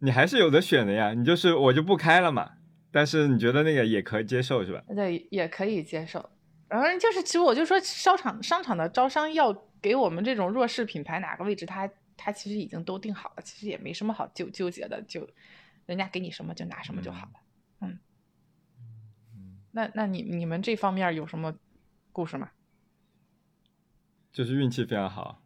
[0.00, 2.50] 你还是有的选的呀，你就是我就不开了嘛。
[2.94, 4.82] 但是你觉得那个也可以接受是吧？
[4.94, 6.28] 对，也可以接受。
[6.68, 9.50] 然后就是，其实我就说，商场商场的招商要
[9.80, 11.64] 给我们这种弱势品牌哪个位置，
[12.22, 12.30] 它。
[12.30, 15.28] 他其实已经都定好了，其实也没什么好纠纠结的，就
[15.86, 17.32] 人家给你什么就拿什么就好了。
[17.80, 17.98] 嗯，
[19.72, 21.52] 那那你你们这方面有什么
[22.12, 22.52] 故事吗？
[24.32, 25.42] 就是运气非常好。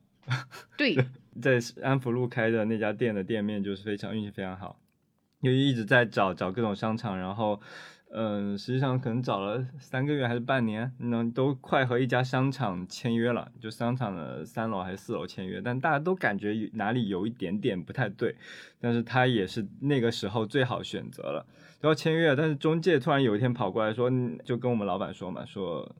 [0.76, 0.94] 对，
[1.40, 4.78] 在安福路开的那家店的店面就是非常运气非常好，
[5.40, 7.58] 因为一直在找找各种商场，然后。
[8.12, 18.34] 嗯，实际上可能找了三个月还是半年，那都快和一家商场签约了，就商场的三楼还是四楼签约，但大家都感觉哪里有一点点不太对，
[18.80, 21.44] 但是他也是那个时候最好选择了，
[21.80, 24.10] 都要签约，但是中介突然有一天跑过来说，
[24.44, 25.94] 就跟我们老板说嘛，说。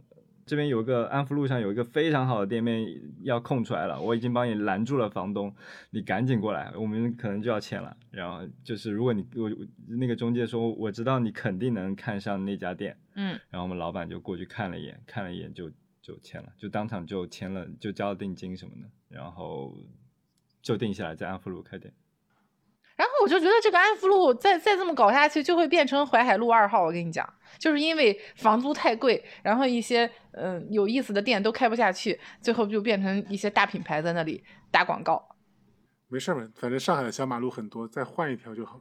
[0.46, 2.87] 这边有一个安福路上有一个非常好的店面
[3.22, 5.52] 要空出来了，我已经帮你拦住了房东，
[5.90, 7.96] 你赶紧过来，我们可能就要签了。
[8.12, 9.50] 然后就是如果你我
[9.88, 15.68] 那个中介说我知道你肯定能看上那家店，嗯，然后我们老板就过去看了一眼，看了一眼就
[16.00, 19.76] 就签了，就当场就签了，就交了定金什么的，然后
[20.62, 21.92] 就定下来在安福路开店。
[22.96, 26.82] 然后我就觉得这个安福路再再这么搞下去，就会变成淮海路二号。
[26.82, 27.28] 我跟你讲，
[27.59, 35.37] 就是因为房租太贵，然后一些嗯有意思的店都开不下去，最后就变成一些大品牌在那里打广告。
[36.09, 38.80] 没事嘛，反正上海的小马路很多，再换一条就好。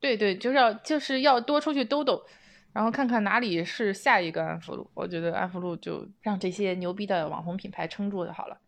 [0.00, 2.22] 对对，就是要就是要多出去兜兜，
[2.72, 4.90] 然后看看哪里是下一个安福路。
[4.94, 8.60] 我觉得安福路就让这些牛逼的网红品牌撑住就好了。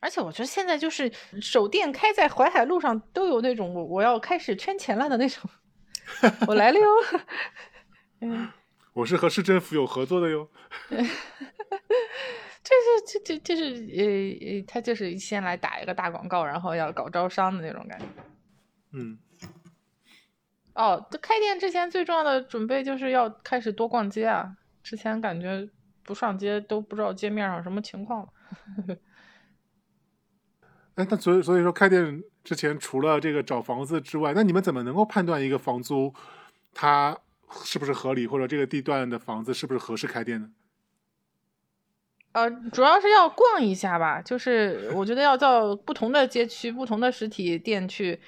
[0.00, 5.48] 而且我觉得现在就是手电开在淮海路上都有那种我我要开始圈钱了的那种，
[6.48, 6.86] 我来了哟。
[8.20, 8.48] 嗯，
[8.94, 10.48] 我是和市政府有合作的哟。
[12.62, 13.64] 这是这这这是
[13.96, 14.04] 呃
[14.46, 18.06] 呃，他就是先来打一个大广告，然后要搞招商的那种感觉。
[18.92, 19.18] 嗯。
[20.74, 24.56] 哦，这开店之前最重要的准备就是要开始多逛街啊！
[24.82, 25.68] 之前感觉
[26.04, 28.26] 不上街都不知道街面上什么情况。
[31.08, 36.12] 那所以所以说开店之前除了这个找房子之外，那你们怎么能够判断一个房租
[36.74, 37.16] 它
[37.64, 40.50] 是不是合理，或者这个地段的房子是不是合适开店呢？
[42.32, 48.20] 呃，主要是要逛一下吧，就是我觉得要到不同的街区、不同的实体店去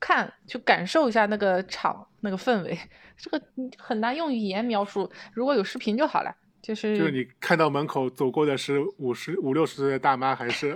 [0.00, 2.78] 看，去感受一下那个场、那个氛围。
[3.16, 3.42] 这个
[3.78, 6.34] 很难用语言描述，如果有视频就好了。
[6.64, 10.74] 就是就是你看到门口走过的是五十五六十岁的大妈，还是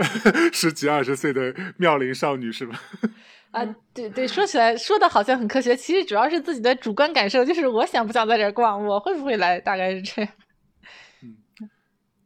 [0.52, 2.78] 十几二十岁的妙龄少女，是吧？
[3.52, 10.30] 啊，对对，说起来说的好像很科学，其实主要是自己的主观感受，就是我想不想在这儿逛，我会不会来，大概是这样。
[11.24, 11.36] 嗯，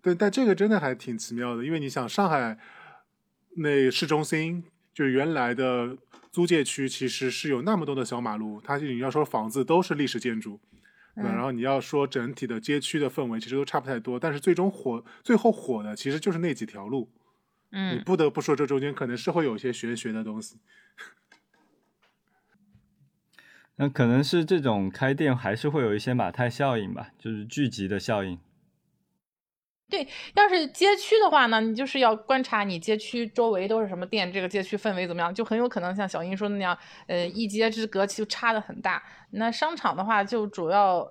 [0.02, 2.58] 对，但这个真的还挺奇妙的，因为你想，上海
[3.58, 5.96] 那市中心就原来的
[6.32, 10.58] 租界区，其实是有那么多的小马路，它你要说房子都是历史建筑。
[11.14, 17.10] 然后你要说整体的街区的氛围其实都差不太多，但是最终火最后火的其实就是那几条路。
[17.70, 20.58] 嗯，你不得不说这中间可能是会有一些玄学的东西。
[23.76, 28.38] 那可能是这种开店还是会有一些马太效应吧，就是聚集的效应。
[29.90, 39.00] 对，要是街区的话呢，你就是要观察你街区周围都是什么店，这个街区氛围怎么样，就很有可能像小英说的那样，呃，一街之隔其实差的很大。
[39.30, 41.08] 那商场的话，就主要，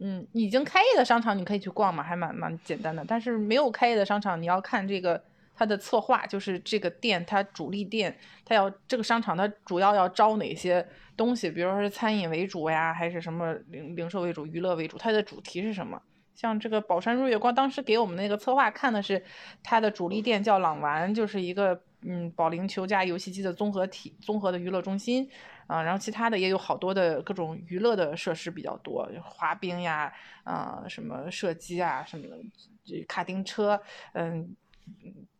[0.00, 3.04] 嗯，已经开业的商场你可以去逛嘛，还蛮蛮简单的。
[3.06, 5.22] 但是没有开业的商场，你要看这个
[5.54, 10.84] 它的策划，就是这个店它主力店，它要这个商场它主要要招哪些
[11.16, 16.00] 东西，比如说是餐饮为主呀，还是什么零零售为主、娱乐为主，它的主题是什么？
[16.34, 19.24] 像这个宝山入月光，当时给我们那个策划看的是
[19.62, 25.28] 它的主力店叫朗玩，就是一个嗯保龄球加游戏机的综合体、综合的娱乐中心
[25.68, 25.80] 啊。
[25.82, 33.80] 然后其他的也有好多的各种娱乐的设施比较多，滑冰呀，啊什么射击啊，什么的卡丁车，
[34.12, 34.54] 嗯，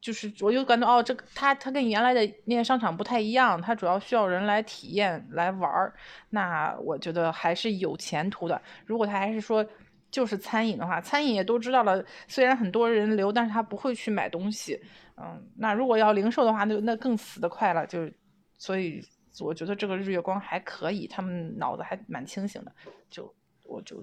[0.01, 5.93] 就是我就感觉哦，这个它它跟原来的那些商场不太一样，它主要需要人来体验来玩儿，
[6.31, 8.63] 那我觉得还是有前途的。
[8.87, 9.67] 如果他还是说
[10.15, 14.81] 就是餐饮的话，餐饮也都知道了，虽然很多人流，但是他不会去买东西，
[15.17, 18.09] 嗯，那如果要零售的话，那那更死得快了，就
[18.57, 19.05] 所以
[19.41, 22.73] 我觉得这个日月光还可以，他们脑子还蛮清醒的，
[23.11, 23.35] 就
[23.65, 24.01] 我就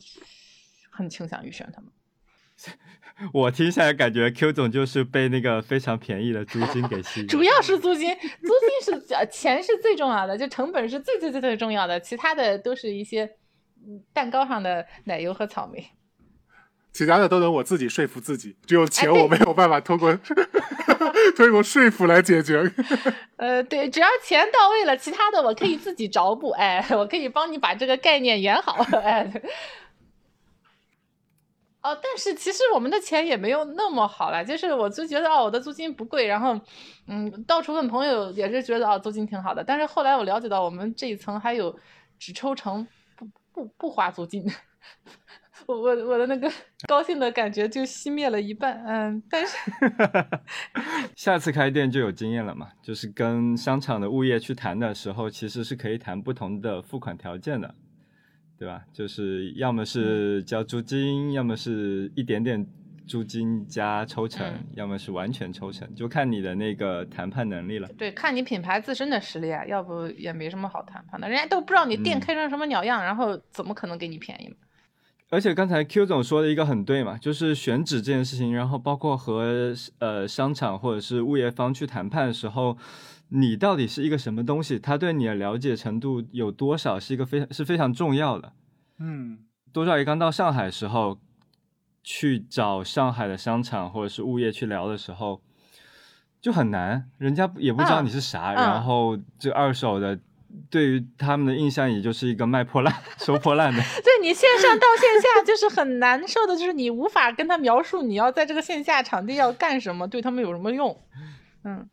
[0.92, 1.90] 很倾向于选他们。
[3.34, 13.38] 我听下来感觉 Q 总就是被那个非常便宜的租金给吸引，主要是租金，租金是呃钱是最重要的，就成本是最最最最重要的，其他的都是一些
[14.12, 15.84] 蛋糕上的奶油和草莓。
[16.94, 20.14] 其他的都能我自己说服自己，只有钱我没有办法通过
[21.36, 22.72] 通过说服来解决。
[23.38, 29.32] 呃，对，只要钱到位了，其他的我可以自己找补，哎，我可以帮你把这个概念圆好，哎。
[31.82, 36.60] 哦，但是其实我们的钱也没有那么好了，就是我就觉得哦，我的租金不贵，然后
[37.08, 39.64] 嗯，到处问朋友也是觉得哦，租金挺好的。
[39.64, 41.76] 但是后来我了解到，我们这一层还有
[42.20, 44.46] 只抽成不不不花租金，
[45.72, 46.52] 我我我的那个
[46.88, 48.84] 高兴的感觉就熄灭了一半。
[48.86, 49.58] 嗯，但是
[51.16, 57.74] 下次开店就有经验了嘛，就是跟商场的物业去谈的时候，其实是可以谈不同的付款条件的。
[58.58, 58.84] 对吧？
[58.94, 62.64] 就是要么是交租金，要么是一点点
[63.08, 67.90] 租金加抽成，要么是完全抽成，就看你的那个谈判能力了。
[67.98, 71.28] 对，看你品牌自身的实力啊，要不也没什么好谈判的。
[71.28, 74.56] 人家都不知道你店开成什么鸟样，然后怎么可能给你便宜
[75.32, 82.78] 而且刚才 Q 总说的一个很对嘛，就是选址这件事情，然后包括和呃商场或者是物业方去谈判的时候。
[83.34, 84.78] 你到底是一个什么东西？
[84.78, 88.52] 他对你的了解程度有多少，是一个非常是非常重要的。
[89.00, 89.40] 嗯，
[89.72, 91.18] 多少爷刚到上海时候，
[92.04, 95.42] 去找上海的商场或者是物业去聊的时候，
[96.42, 100.20] 就很难，人家也不知道你是啥，然后这二手的
[100.70, 103.82] 对于他们的印象也就是一个卖破烂、 收破烂的。
[104.04, 110.98] 对你线上到线下就是很难受的，就是你无法跟他描述你要在这个线下场地要干什么，对他们有什么用。
[111.64, 111.90] 嗯。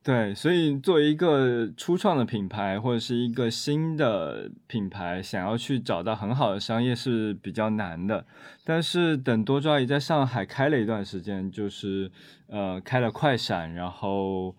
[0.00, 8.24] 对，所以作为一个初创的品牌或者是一个新的品牌，想要去找到很好的商业是比较难的。
[8.64, 12.10] 但是等多抓鱼在上海开了一段时间，就是
[12.46, 14.56] 呃开了快闪，然后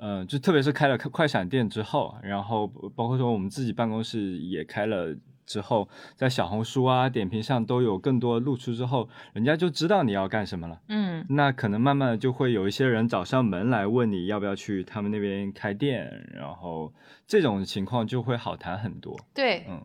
[0.00, 5.14] 呃就特别是开了快闪店之后，然后包括说我们自己办公室也开了。
[5.46, 10.80] 之后，在小红书啊、点评上都有更多露出之后，人家就知道你要干什么了。
[10.86, 16.94] 嗯，那可能慢慢的就会有一些人找上门来问你要不要去他们那边开店，然后
[17.26, 19.18] 这种情况就会好谈很多。
[19.34, 19.84] 对，嗯。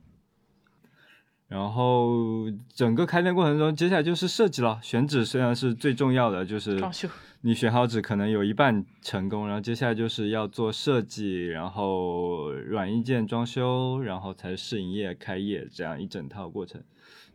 [1.47, 4.80] 然后整个开店过程中，接下来就是设计了。
[4.84, 7.09] 选址虽然是最重要的，就是装修。
[7.47, 16.81] 你选好纸可能有一半成功，然后接下来就是要做设计，然后软硬件装修，然后才试营业、开业这样一整套过程。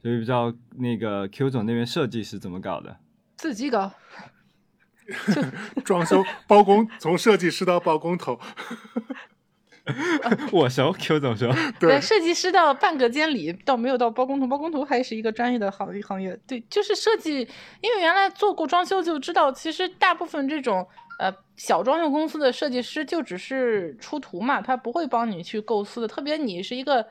[0.03, 2.97] 所以不知道那个 Q 总那边设计是怎么搞的？
[3.37, 3.93] 自己搞，
[5.85, 8.41] 装修包工，从设计师到包工头。
[10.53, 16.39] 我熟， Q 总说，对，设计师到半个监理，倒没有到包工头，包工头还是一个专业的行行业。
[16.47, 17.49] 对，就是设计，
[17.81, 20.87] 因为原来做过装修就知道，其实大部分这种
[21.19, 26.07] 呃小装修公司的设计师就只是出图嘛，他不会帮你去构思的。
[26.07, 27.07] 特别你是一个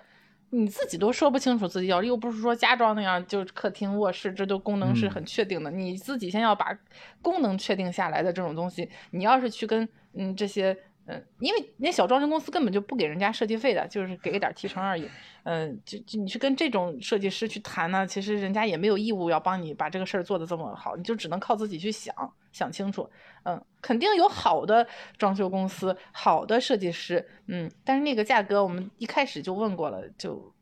[0.51, 5.71] 你自己都说不清楚自己要，又不是说家装那样，就是客厅、卧室，这都功能是很确定的。
[5.71, 6.77] 你自己先要把
[7.21, 10.77] 功能确定下来的这种东西，你要是去跟嗯这些。
[11.09, 15.09] 嗯，因为那小装修公司根本就不给人家设计费的，就是给一点提成而已。
[15.43, 22.13] 嗯，就就你去跟这种设计师去谈呢，其实人家也没有义务要帮你把这个事儿做得这么好，你就只能靠自己去想
[22.51, 23.09] 想清楚。
[23.43, 24.87] 嗯，肯定有好的
[25.17, 27.27] 装修公司，好的设计师。
[27.47, 30.53] 嗯，但是那个价格我们一开始就问过了，就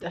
[0.00, 0.10] 呃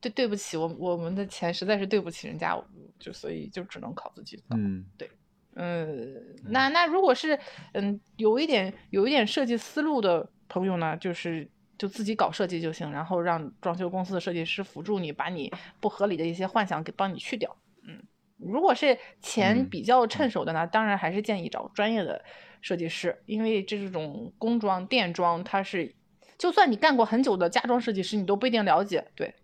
[0.00, 2.58] 对对不起，我我们的钱实在是对不起人家，
[2.98, 4.42] 就所以就只能靠自己。
[4.48, 5.10] 嗯，对。
[5.54, 7.38] 嗯，那那如果是
[7.74, 11.46] 嗯有一点有一点设计思路的朋友呢，就是
[11.76, 17.54] 就自己搞设计就行，然后让装修公司的设计师辅助你，把你不合理的一些幻想给帮你去掉。
[17.86, 18.02] 嗯，
[18.38, 22.24] 如果是钱比较趁手的呢，当然还是建议找专业的
[22.62, 25.94] 设计师，因为这种工装电装，它是
[26.38, 29.06] 就算你干过很久的家装设计师，你都不一定了解。
[29.14, 29.34] 对，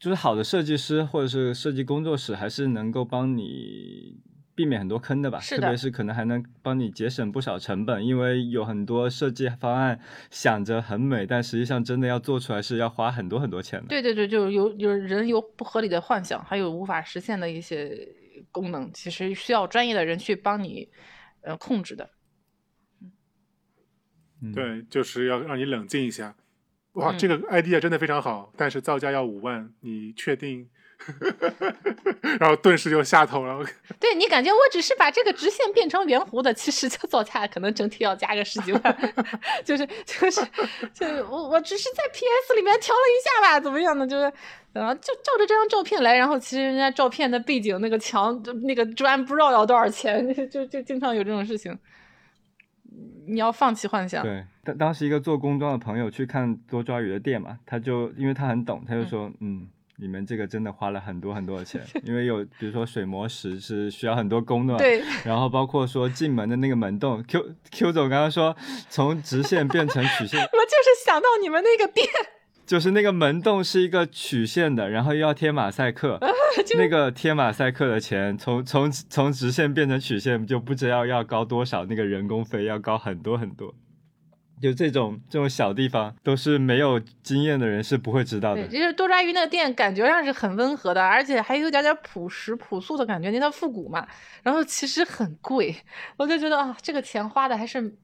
[0.00, 4.16] 就是好的设计师或者是设计工作室，还是能够帮你。
[4.56, 10.00] 避免很多坑的吧，特别是可能还能帮你节省不少成本，因为有很多设计方案
[10.30, 13.86] 想着很美，但实际上真的要做出来是要花很多很多钱的。
[13.88, 18.08] 对对对，就有有人有不合理的幻想，还有无法实现的一些
[18.50, 20.88] 功能，其实需要专业的人去帮你
[21.42, 22.08] 呃控制的。
[24.40, 26.34] 嗯，对，就是要让你冷静一下。
[26.94, 30.70] 哇，嗯这个 idea 真的非常好，但是造价要五万，你确定？
[32.40, 33.64] 然后顿时就下头了。
[34.00, 39.14] 对你感觉我只是把这个直线变成圆弧的，其实就造价可能整体要加个十几万，
[39.64, 40.40] 就是就是
[40.92, 44.06] 就是我我只是在 PS 里面调了一下吧，怎么样呢？
[44.06, 44.32] 就是
[44.72, 51.78] 然后就照着这张照片来，然后其实人家照片的背景那个墙那个砖不知道要多少钱，就就经常有这种事情。
[53.28, 59.66] 你要放弃幻想，对，当当时一个做工装的朋友去看多抓鱼的店嘛，他就因为他很懂，他就说，嗯
[59.98, 68.54] 你们这个真的花了很多很多的钱， 因为有比如说水磨石是需要很多工的， 对，然后包括说进门的那个门洞，Q Q 总刚刚说
[68.90, 72.06] 从直线变成曲线，我就是想到你们那个店，
[72.66, 76.20] 就是那个门洞是一个曲线的，然后又要贴马赛克，
[76.66, 83.74] 就那个贴马赛克的钱从从从直线变成曲线就不知道要高多少，那个人工费要高很多很多。
[84.60, 88.66] 就这种这种小地方，都是没有经验的人是不会知道，的。
[88.68, 94.06] 其实多抓鱼那个店，感觉上是很温和的，而且还有点点朴实朴素的感觉，因为它复古嘛。
[94.42, 95.76] 然后其实很贵，
[96.16, 97.94] 我就觉得啊，这个钱花的还是，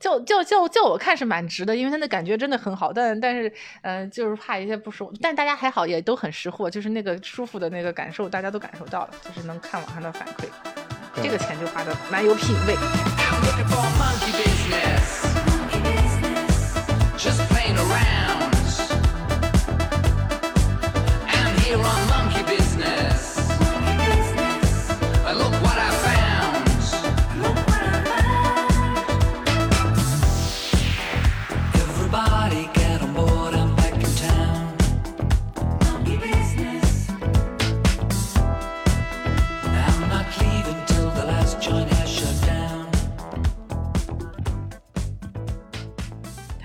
[0.00, 2.92] 就就就就我看是蛮值的，因为它的感觉真的很好。
[2.92, 5.14] 但但是，呃，就是怕一些不舒服。
[5.20, 10.46] 但大家还好，也都很识货，就是那个舒服的那个感受，大家都感受到了，就是能看网上的反馈，
[11.22, 12.74] 这个钱就花的蛮有品味。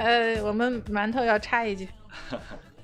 [0.01, 1.87] 呃，我们馒头要插一句，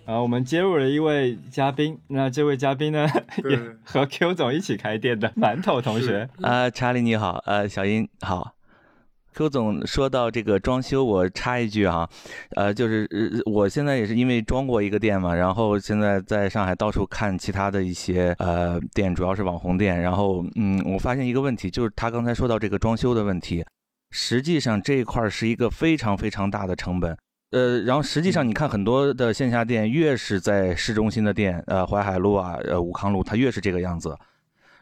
[0.06, 3.08] 啊，我们接入了一位嘉宾，那这位嘉宾呢，
[3.44, 6.30] 也和 Q 总一起开店的馒头同学。
[6.44, 8.54] 啊，查理你好，呃，小英好。
[9.34, 12.08] Q 总说到这个装修，我插一句哈，
[12.56, 23.66] 呃，就是呃我现在也是因为装过一个店嘛，然后现在在上海到处看其他的一些呃店，主要是网红店，然后嗯，我发现一个问题，就是他刚才说到这个装修的问题，
[24.12, 27.18] 实际上这一块儿是一个非常非常大的成本。
[27.52, 34.18] 呃，然后实际上你看很多的线下店，越是在市中心的店，呃，淮海路啊，呃，武康路，它越是这个样子。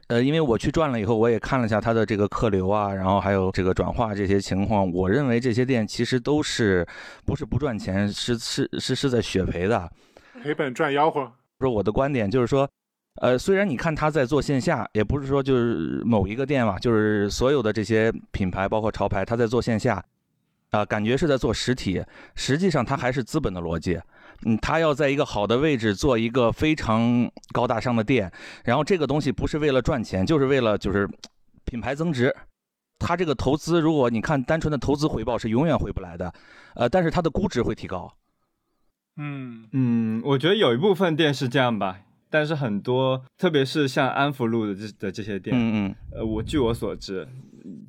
[0.08, 6.86] 呃，因为我去转了以后，我也看了一下它的这个客流啊，然后还有这个转化这些情况，我认为这些店其实都是
[7.24, 9.92] 不是不赚钱，是是是是在血赔的。
[10.44, 11.32] 赔本赚吆喝。
[11.60, 12.70] 说我的观点就是说，
[13.22, 20.04] 呃，虽然你看他在做线下，也不是说就是某一个店嘛，就是所有的这些品牌，包括潮牌，他在做线下，
[20.72, 22.04] 啊、感觉是在做实体，
[22.36, 24.00] 实际上他还是资本的逻辑。
[24.46, 28.30] 嗯，他要在一个好的位置做一个非常高大上的店，
[28.66, 31.10] 然后这个东西不是为了赚钱，就是为了就是
[31.64, 32.36] 品牌增值。
[33.00, 36.34] 他这个投资，如果你看单纯的投资回报是永远回不来的，
[36.76, 38.14] 呃，但是它的估值会提高。
[39.18, 42.00] 嗯，嗯，我觉得有一部分店是这样吧，
[42.36, 45.96] 但是很多，特别是像安福路的这的这些店，嗯嗯。
[46.12, 47.26] 呃，我据我所知，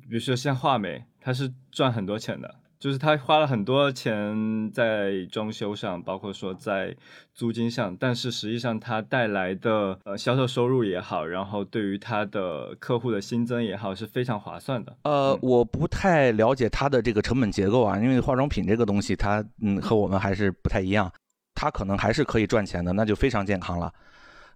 [0.09, 6.95] 比如说像画眉，它是赚很多钱的，就是他花了很多钱在装修上，包括说在
[7.33, 14.95] 租金上，但是实际上它带来的呃销售收入也好，然后对于它的客户的新增也好，是非常划算的。
[15.03, 21.11] 呃嗯，我不太了解它的这个成本结构啊，因为化妆品这个东西它，嗯和我们还是不太一样，
[21.53, 23.93] 它可能还是可以赚钱的，那就非常健康了。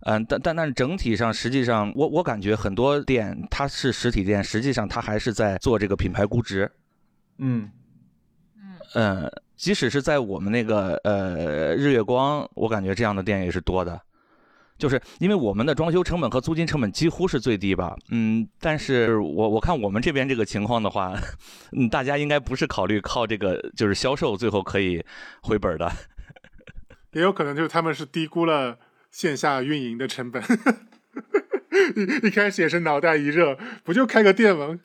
[0.03, 6.71] 嗯，但但但是整体上，实际上我我感觉很多店它是实体店，实际上它还是在做这个品牌估值。
[7.37, 7.69] 嗯
[8.93, 13.99] 嗯，即使是在我们那个呃日月光，我感觉这样的店也是多的，
[14.77, 17.95] 就是因为我们的装修成本和租金成本几乎是最低吧。
[18.09, 21.13] 嗯，但是我我看我们这边这个情况的话，
[21.71, 25.03] 嗯，大家应该不是考虑靠这个就是销售最后可以
[25.43, 25.91] 回本的。
[27.13, 28.77] 也有可能就是他们是低估了
[29.12, 30.41] 线下运营的成本。
[31.95, 34.80] 一一开始也是脑袋一热，不就开个店吗？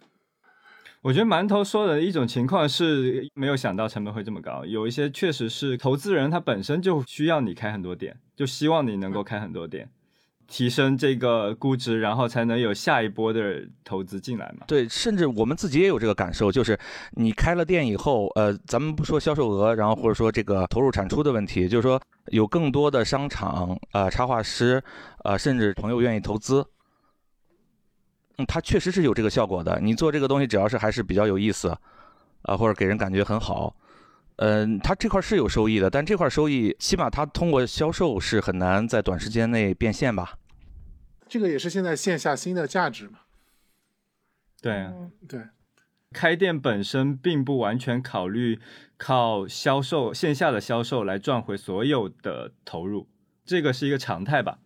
[1.02, 9.88] 我觉得馒头说的一种情况是没有想到成本会这么高，有一些确实是投资人他本身就需要你开很多店，就希望你能够开很多店，
[10.48, 14.64] 提升这个估值，然后才能有下一波的投资进来嘛。
[14.66, 16.78] 对，甚至我们自己也有这个感受，就是
[17.12, 24.82] 你开了店以后，呃，咱们不说销售额，然后或者说这个投入产出的问题，就是说有更多的商场、呃插画师、
[25.24, 26.64] 呃甚至朋友愿意投资。
[28.38, 29.80] 嗯，它确实是有这个效果的。
[29.80, 31.76] 你做这个东西，只要是还是比较有意思，
[32.42, 33.74] 啊，或者给人感觉很好，
[34.36, 40.38] 嗯，它这块是有收益的，但这块收益起码它通过销售是很难在短时间内变现吧？
[41.28, 43.20] 这个也是现在线下新的价值嘛。
[44.60, 45.40] 对，嗯对，
[46.12, 48.60] 开店本身并不完全考虑
[48.96, 53.08] 靠销售线下的销售来赚回所有的投入，
[53.44, 54.58] 这个是一个常态吧，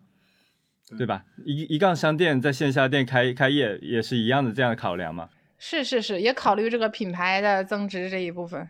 [0.97, 1.23] 对吧？
[1.45, 5.29] 一一杠商店在线下店开开业也是一样的这样的考量嘛。
[5.57, 8.67] 是是是，也考虑这个品牌的增值这一部分。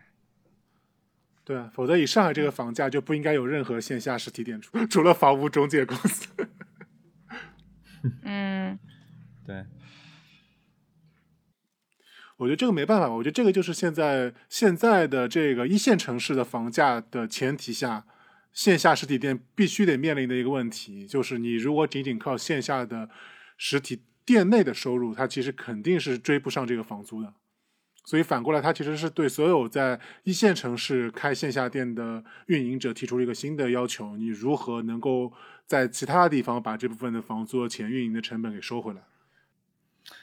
[1.44, 6.28] 对啊，否则以上海这个房价就不应该有任何线下实体店除 除了房屋中介公司。
[8.22, 8.78] 嗯，
[9.44, 9.64] 对，
[12.36, 18.04] 我觉得这个没办法，我觉得这个就是现在现在的这个一线城市的房价的前提下，
[18.52, 23.08] 线下实体店必须得面临的一个问题，就是你如果仅仅靠线下的
[23.56, 27.34] 实体店内的收入，它其实肯定是追不上这个房租的。
[28.04, 35.32] 所以反过来，它其实是对所有在一线城市开线下店的运营者提出了一个新的要求：你如何能够
[35.66, 39.00] 在其他地方把这部分的房租和钱、运营的成本给收回来？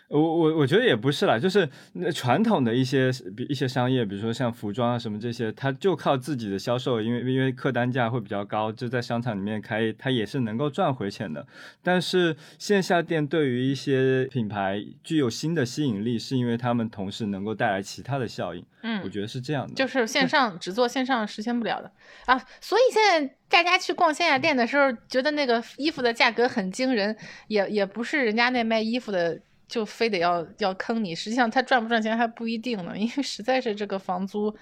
[0.09, 11.45] 我我我觉得也不是啦，就是那传统的一些比一些商业，比如说像服装啊什么这些，它就靠自己的销售，因为因为客单价会比较高，就在商场里面开，它也是能够赚回钱的。
[11.83, 18.65] 但是线下店对于一些品牌具有新的吸引力，是因为他们同时能够带来其他的效应。
[18.81, 19.73] 嗯我觉得是这样的。
[19.73, 21.91] 就是线上只做线上实现不了的
[22.25, 27.15] 啊，所以现在大家去逛线下店的时候，觉得那个衣服的价格很惊人，
[27.47, 29.39] 也也不是人家那卖衣服的
[29.69, 34.53] 就非得要要坑你，实际上他赚不赚钱还不一定呢，因为实在是这个房租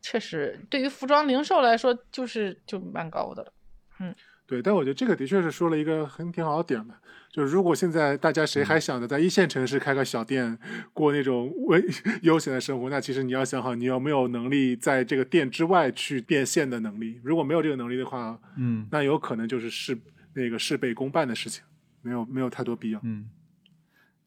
[0.00, 3.52] 确实对于服装零售来说就是就蛮高的了。
[4.00, 4.14] 嗯
[4.46, 6.94] 对，但我觉得这个的确是说了一个很挺好的点的，
[7.32, 10.58] 就是如果现在大家谁还想着在一线城市开个小店，
[10.92, 11.82] 过那种微
[12.20, 17.18] 悠闲的生活，那其实你要想好，你有没有能力在这个店之外去变现的能力。
[17.24, 19.98] 如果没有这个能力的话，嗯那有可能就是事
[20.34, 21.64] 那个事倍功半的事情，
[22.02, 23.00] 没有没有太多必要。
[23.02, 23.30] 嗯，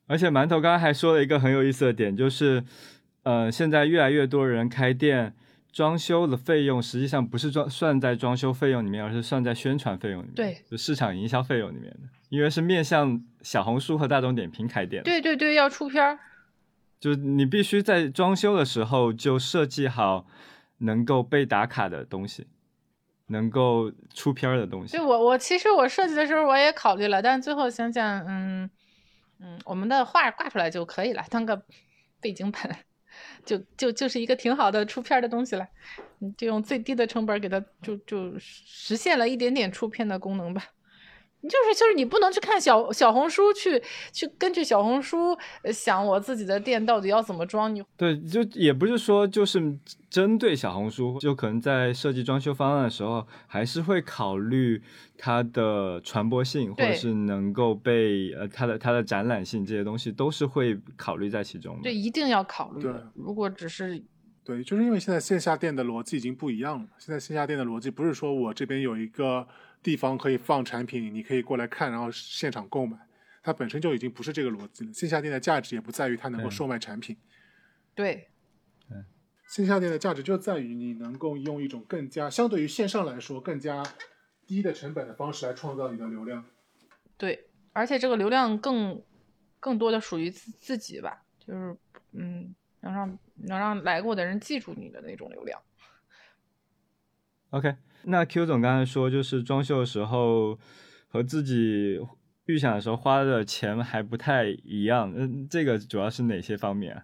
[0.08, 2.64] 而且馒头刚刚还说了一个很有意思的点，就是
[3.24, 5.36] 呃，现在越来越多人开店。
[5.74, 11.99] 装修的费用实际上不是装算在装修费用里面，而是算在宣传费用里面，对，就市场营销费用里面的，
[12.30, 16.18] 因为是面向小红书和大众点评开店，对对对，要出片儿。
[16.99, 20.26] 就是你必须在装修的时候就设计好
[20.80, 22.47] 能够被打卡的东西，
[23.28, 25.05] 能够出片儿的东西对。
[25.05, 28.68] 我我其实我设计的时候我也考虑了，但最后想想，嗯
[29.40, 31.64] 嗯，我们的画挂出来就可以了，当个
[32.20, 32.80] 背景板，
[33.46, 35.68] 就就就是一个挺好的出片的东西了。
[36.20, 40.64] 你就用最低的成本给它就就实现了一点点出片的功能吧。
[41.48, 43.82] 你就是就是你不能去看小小红书去
[44.12, 45.32] 去根据小红书
[45.62, 49.80] 呃想我自己的店到底要怎么装，你对，就也不是说就是
[50.10, 54.82] 针对小红书，就可能在设计装修方案的时候，还是会考虑
[55.18, 61.84] 它的传播性，或者是能够被呃它的它的展览性这些东西，都是会考虑在其中的。
[61.84, 63.10] 这一定要考虑对的。
[63.16, 64.04] 如果只是
[64.43, 66.88] 对，就是因为现在线下店的逻辑已经不一样了。
[66.98, 69.48] 现在线下店的逻辑不是说我这边有一个
[69.82, 72.98] 地方可以放产品，你可以过来看，然后现场购买，
[73.42, 74.94] 它本身就已经不是这个逻辑了。
[74.94, 77.16] 线下店的价值也不在于它能够售卖产品，
[77.96, 78.30] 对
[79.48, 83.82] 线下店的价值就在于你能够用一种更加相对于线上来说更加
[84.46, 86.44] 低的成本的方式来创造你的流量。
[87.16, 89.02] 对，而且这个流量更
[89.60, 91.78] 更多的属于自自己吧，就是
[92.12, 95.62] 嗯，能让能让来过的人记住你的那种流量。
[97.52, 97.74] OK，
[98.10, 100.58] 那 Q 总刚才说，就是装修的时候
[101.10, 101.99] 和自己
[102.45, 105.14] 预想的时候花的钱还不太一样。
[105.16, 107.03] 嗯，这个主要是哪些方面啊？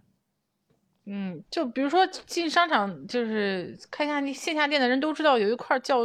[1.05, 6.03] 嗯，就比如说进商场，就是开下线下店的人都知道有一块叫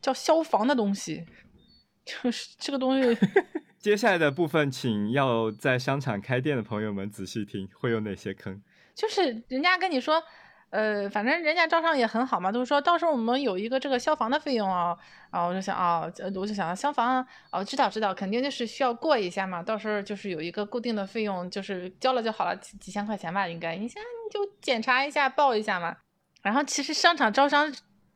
[0.00, 1.24] 叫消防的东西，
[2.06, 3.18] 就是这个东西，
[3.80, 8.62] 接下来的部分，请要在商场开店的朋友们仔细听，会有哪些坑？
[8.94, 10.22] 就是人家跟你说，
[10.70, 14.96] 呃，反正人家招商也很好嘛，都是说到时候我们有一个这个消防的费用啊，
[15.30, 25.96] 然后我就想啊，呃我就想消防哦，知道知道，肯定就是需要过一下嘛，到时候就是有一个固定的费用，就是交了就好了，几几千块钱吧，应该，你现在你就检查一下报一下嘛。
[26.42, 27.72] 然后其实商场招商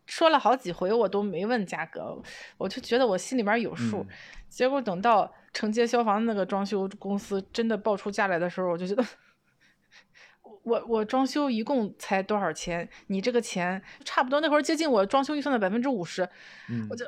[0.07, 2.21] 说了好几回，我都没问价格，
[2.59, 4.03] 我就觉得我心里边有数。
[4.03, 4.09] 嗯
[4.51, 9.05] 结果等到承接消防那个装修公司真的报出价来的时候，我就觉得，
[10.63, 12.89] 我我装修一共才多少钱？
[13.07, 16.29] 你这个钱差不多那会儿接近我装修预算的百分之五十，
[16.69, 17.05] 嗯我就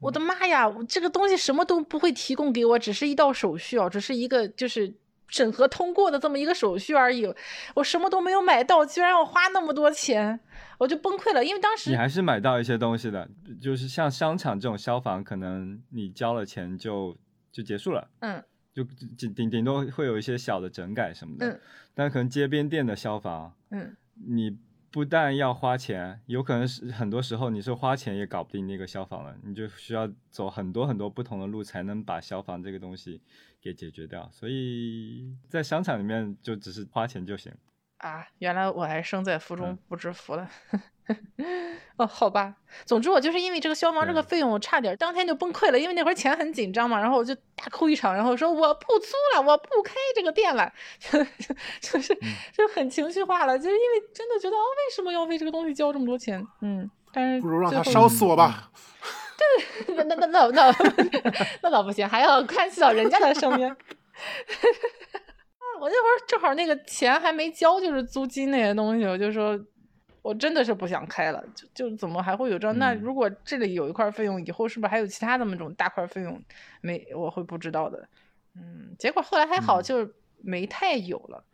[0.00, 0.68] 我的妈呀！
[0.68, 4.94] 我这个东西什么都不会提供给我，只是一道手续哦，只是一个就是
[5.28, 7.26] 审核通过的这么一个手续而已，
[7.74, 10.38] 我什么都没有买到，居然要花那么多钱，
[10.78, 11.42] 我就崩溃了。
[11.42, 13.26] 因为当时你还是买到一些东西的，
[13.60, 17.16] 就是像商场这种消防，可能你交了钱就
[17.50, 18.84] 就结束了，嗯就
[19.16, 21.48] 顶顶顶多会有一些小的整改什么的。
[21.48, 21.60] 嗯
[21.96, 24.58] 但可能街边店的消防，嗯你
[24.90, 33.20] 不但要花钱，有可能是很多时候你是花钱也搞不定那个消防了，你就需要走很多很多不同的路才能把消防这个东西
[33.60, 34.28] 给解决掉。
[34.32, 37.52] 所以在商场里面就只是花钱就行。
[37.98, 40.50] 啊，原来我还生在福中嗯不知福了。
[41.96, 51.18] 哦，好吧，总之我就是因为这个消防这个费用，我差点当天就崩溃了，因为那会儿钱很紧张嘛，然后我就大哭一场，然后说我不租了，我不开这个店了， 就
[51.80, 52.14] 就是
[52.52, 56.44] 就很情绪化了，就是因为真的觉得哦，为什么要为这个东西交这么多钱？
[56.62, 58.70] 嗯，但是不如让他烧死我吧。
[59.88, 60.74] 那那那那那
[61.62, 63.68] 那倒不行，还要关系到人家的生命。
[65.80, 69.58] 我那会儿正好那个钱还没交，就是租金那些东西，我就说，
[70.24, 72.78] 我真的是不想开了，就就怎么还会有这样？
[72.78, 76.42] 那嗯如果这里有一块费用，以后是不是还有其他的那种大块费用
[76.80, 78.08] 没我会不知道的？
[78.56, 80.10] 嗯，结果后来还好，嗯就
[80.40, 81.44] 没太有了。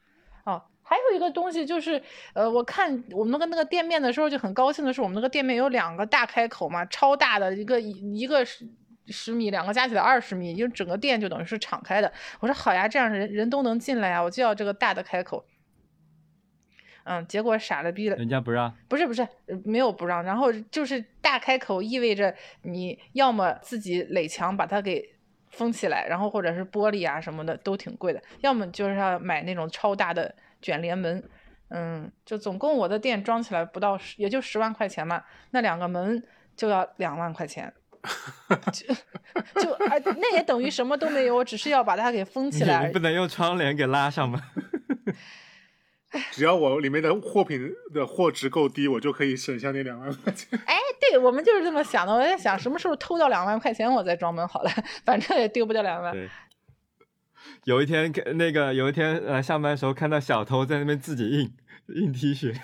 [0.45, 2.01] 哦，还有一个东西就是，
[2.33, 8.65] 呃，我看我们那个那个店面的时候就很高兴的是，我们那个店面有两个大开口嘛，超大的一个一个是
[9.09, 12.13] 十米，两个加起来二十米，就整个店就等于是敞开的。
[12.39, 15.45] 我说好呀，这样人人都能进来呀，我就要这个大的开口。
[17.05, 25.03] 嗯，结果傻了逼了，人家不让，不是不是，呃没有不让，然后就是大开口意味着你要么自己垒墙把它给
[25.49, 31.23] 封起来，然后或者是玻璃啊什么的都挺贵的，要么就是要买那种超大的卷帘门，
[31.69, 36.23] 嗯，就总共我的店装起来不到十，也就十万块钱嘛，那两个门
[36.55, 37.73] 就要两万块钱。
[38.73, 38.87] 就
[39.61, 42.99] 就啊，那也等于什么都没有，我只是要把它给封起来你不。
[43.01, 44.41] 能用窗帘给拉上吗？
[46.33, 50.49] 只要我里面的货品的货值够低，我就可以省下那两万块钱。
[50.67, 52.13] 哎，对我们就是这么想的。
[52.13, 54.71] 我在想什么时候偷到两万块钱，我再装门好了，
[55.05, 56.13] 反正也丢不掉两万。
[56.13, 56.29] 对。
[57.65, 61.53] 有一天，那个有一天呃上班的时候看到小偷在那边自己印
[61.89, 62.53] 印 T 恤，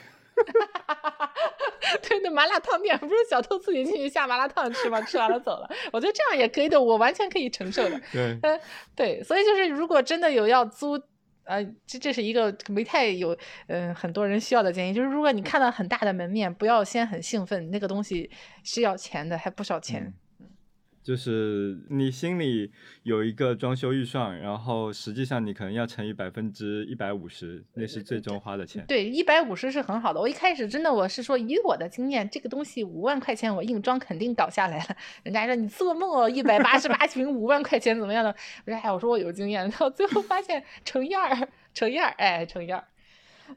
[2.02, 5.00] 对，那麻辣烫店不是小偷自己进去下麻辣烫吃吗？
[5.02, 5.68] 吃完了走了。
[5.92, 8.00] 我觉得这样也可以的，我完全可以承受的。
[8.12, 8.60] 对，嗯，
[8.94, 11.00] 对，所以就是如果真的有要租，
[11.46, 13.36] 呃，这这是一个没太有
[13.68, 18.30] 嗯、很多人需要的建议，就是如果你看到很大的门面，不要先很兴奋，那个东西
[18.64, 20.12] 是要钱的，还不少钱。
[21.06, 22.68] 就是你心里
[23.04, 28.84] 有一个装修预算，然后实际上你可能要乘以百分之一百五十，那是最终花的钱。
[28.88, 30.20] 对，一百五十是很好的。
[30.20, 34.96] 我一开始真的我是说，以我的经验，这个东西五万块钱我硬装肯定倒下来了。
[35.22, 38.34] 人家说你做梦哦，一百八十八平五万块钱怎么样的？
[38.66, 42.82] 我说哎，我说我有经验，到最后发现乘以二，乘以二，哎，乘以二。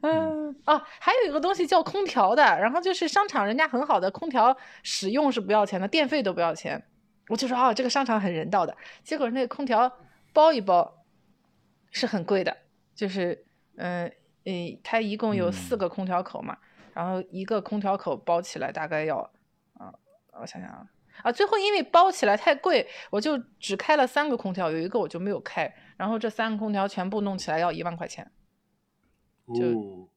[0.02, 6.80] 嗯哦，还有一个东西叫空调的，然后就是商场人家很好的空调使用是不要钱的，电费都不要钱。
[7.30, 9.90] 我就说哦，这个商场很人道的，结果那个空调
[10.32, 11.04] 包一包
[11.92, 12.56] 是很贵的，
[12.94, 14.12] 就是嗯
[14.44, 16.58] 嗯，它一共有四嗯个空调口嘛，
[16.92, 19.18] 然后一个空调口包起来大概要
[19.74, 19.94] 啊，
[20.40, 20.86] 我想想啊
[21.22, 28.28] 啊，最后因为包起来太贵，我就只开了三个空调，有一个我就没有开，然后这三个空调全部弄起来要一万块钱。
[29.54, 30.08] 就哦，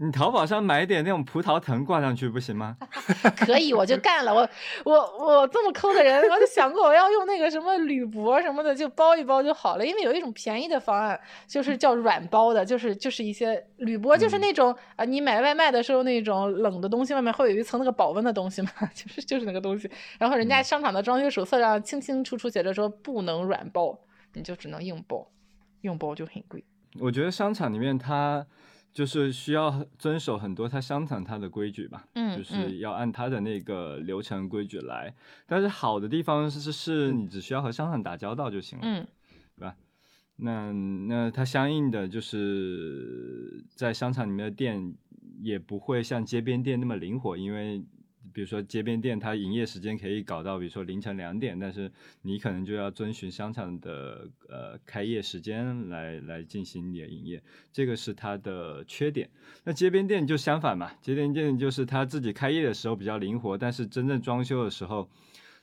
[0.00, 2.76] 你淘宝上买点那种葡萄藤挂上去不行吗？
[3.36, 4.32] 可以，我就干了。
[4.34, 4.48] 我
[4.84, 9.84] 我我这么抠的人，我就想过我要用那个什么铝箔什么的，就包一包就好了。
[9.84, 19.90] 因为有一种便宜的方案，就是叫软包的，就是就是一些铝箔，就是嗯那种啊、你买外卖的时候那种冷的东西，外面会有一层那个保温的东西嘛， 就是就是那个东西。
[20.18, 23.98] 然后人家商场的装修手册上清清楚楚写着说不能软包，
[24.34, 25.26] 你就只能硬包，
[25.80, 26.62] 硬包就很贵。
[27.00, 28.46] 我觉得商场里面它
[28.92, 35.14] 就是需要遵守很多他商场它的规矩吧，嗯就是要按它的那个流程规矩来。
[35.46, 39.06] 但是好的地方是是是你只需要和商场打交道就行了，嗯
[39.56, 39.76] 对吧？
[40.40, 44.94] 那那它相应的就是在商场里面的店
[45.40, 47.84] 也不会像街边店那么灵活，因为
[48.32, 51.90] 比如说街边店它营业时间可以搞到比如说凌晨两点，但是
[52.22, 59.28] 你可能就要遵循商场的呃开业时间来来进行你的营业，这个是它的缺点。
[59.64, 65.08] 那街边店就相反嘛，街边店就是它自己开业的时候比较灵活，但是真正装修的时候，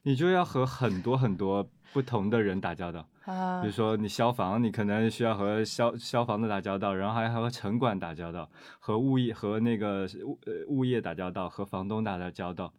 [0.04, 3.08] 你就要和很多很多不同的人打交道。
[3.26, 8.50] 啊比如说你消防，你可能需要和消消防的打交道，然后还和城管打交道，
[8.80, 12.72] 和物业和那个物呃物业打交道，和房东打交道。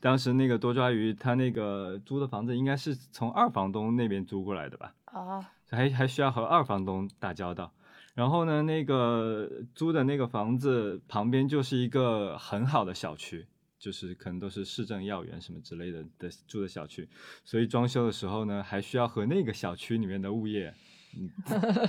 [0.00, 4.92] 当时那个多抓鱼，他那个租的房子应该是从二房东那边租过来的吧？
[5.04, 7.72] 啊还还需要和二房东打交道。
[8.14, 13.46] 然后呢，那个租的那个房子旁边就是一个很好的小区，
[13.78, 17.08] 就是可能都是市政要员什么之类的的住的小区，
[17.44, 20.72] 所以装修的时候呢，还需要和那个小区里面的物业
[21.16, 21.30] 嗯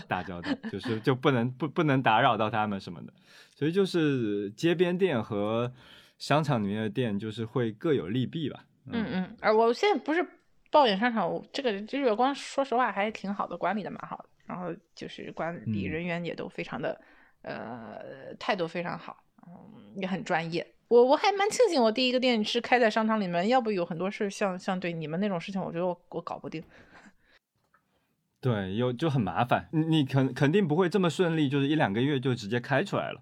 [0.08, 3.14] 打交道，就是就不能不不能打扰到他们什么的，
[3.56, 5.72] 所以就是街边店和
[6.18, 8.66] 商场里面的店就是会各有利弊吧。
[8.90, 10.26] 嗯嗯，而我现在不是
[10.72, 17.00] 抱怨商场，我这个日月光说实话还挺好的，管理的蛮好的，然后就是管理嗯人员也都非常的，
[17.42, 20.66] 呃，态度非常好，嗯，也很专业。
[20.88, 26.64] 我我还蛮庆幸我第一个店是开在商场里面，要不有很多事像像对你们那种事情，我觉得我我搞不定。
[28.40, 33.22] 对，有就很麻烦，你你肯肯定不会这么顺利，就是一两个月就直接开出来了。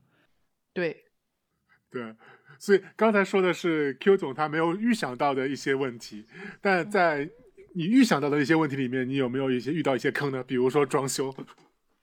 [0.74, 1.06] 对，
[1.90, 2.14] 对，
[2.60, 6.26] 所以刚才说的是 Q 总他没有预想到的一些问题，
[6.62, 7.30] 但在
[7.74, 10.44] 你预想到的一些问题里面，你有没有一些遇到一些坑呢？
[10.44, 11.34] 比如说装修，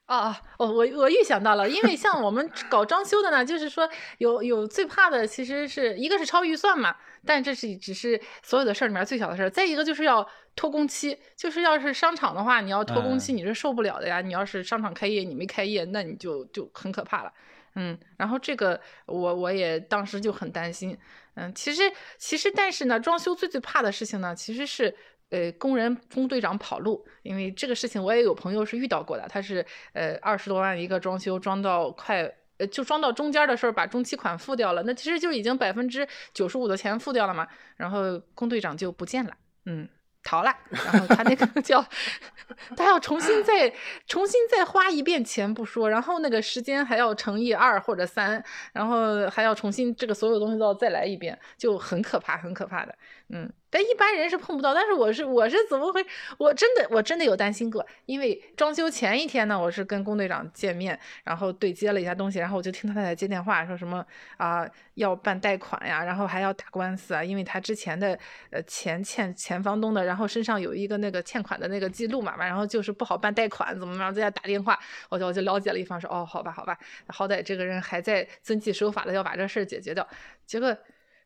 [0.07, 3.89] 啊哦，我我我预想到了，因为像我们搞装修的呢，就是说
[4.19, 6.95] 有有最怕的，其实是一个是超预算嘛，
[7.25, 9.49] 但这是只是所有的事儿里面最小的事儿。
[9.49, 14.21] 再一个就是要拖工期，就是要是商场的话，你要拖工期，嗯你是受不了的呀。
[14.21, 17.33] 你要是商场开业，你没开业，那你就就很可怕了。
[17.75, 20.99] 嗯，然后这个我我也当时就很担心。
[21.37, 24.95] 嗯，其实其实但是呢，装修最最怕的事情呢，其实是
[25.33, 32.33] 呃工人工队长跑路，因为这个事情我也有朋友是遇到过的，他是呃二十多万一个装修装到快。
[32.59, 37.49] 呃，就装到中间的时候，把中期款付掉了，那其实就已经百分之九十五的钱付掉了嘛。
[37.77, 39.33] 然后工队长就不见了，
[39.65, 39.89] 嗯，
[40.23, 40.55] 逃了。
[40.69, 41.83] 然后他那个 叫，
[42.77, 43.73] 他要重新再
[44.07, 52.95] 重新再花一遍钱不说，然后那个时间还要乘以二或者三，然后还要重新这个所有东西都要再来一遍，就很可怕，很可怕的。
[53.35, 56.05] 嗯，但一般人是碰不到，但是我是我是怎么回？
[56.37, 64.05] 我真的我真的有担心过，因为装修前一天呢，我是跟工队长见面，然后对接了一下东西，然后我就听他在接电话，说什么
[64.37, 68.19] 啊、要办贷款呀，然后还要打官司啊，因为他之前的
[68.51, 74.79] 呃钱欠前房东的，然后身上有一个那个欠款的那个记录嘛，然后就是不好办贷款，怎么样，在家打电话，
[75.09, 80.07] 我就我就了解了一方，说哦，好吧，好吧，好歹这个人还在遵纪守法的要把这事儿解决掉，
[80.45, 80.77] 结果。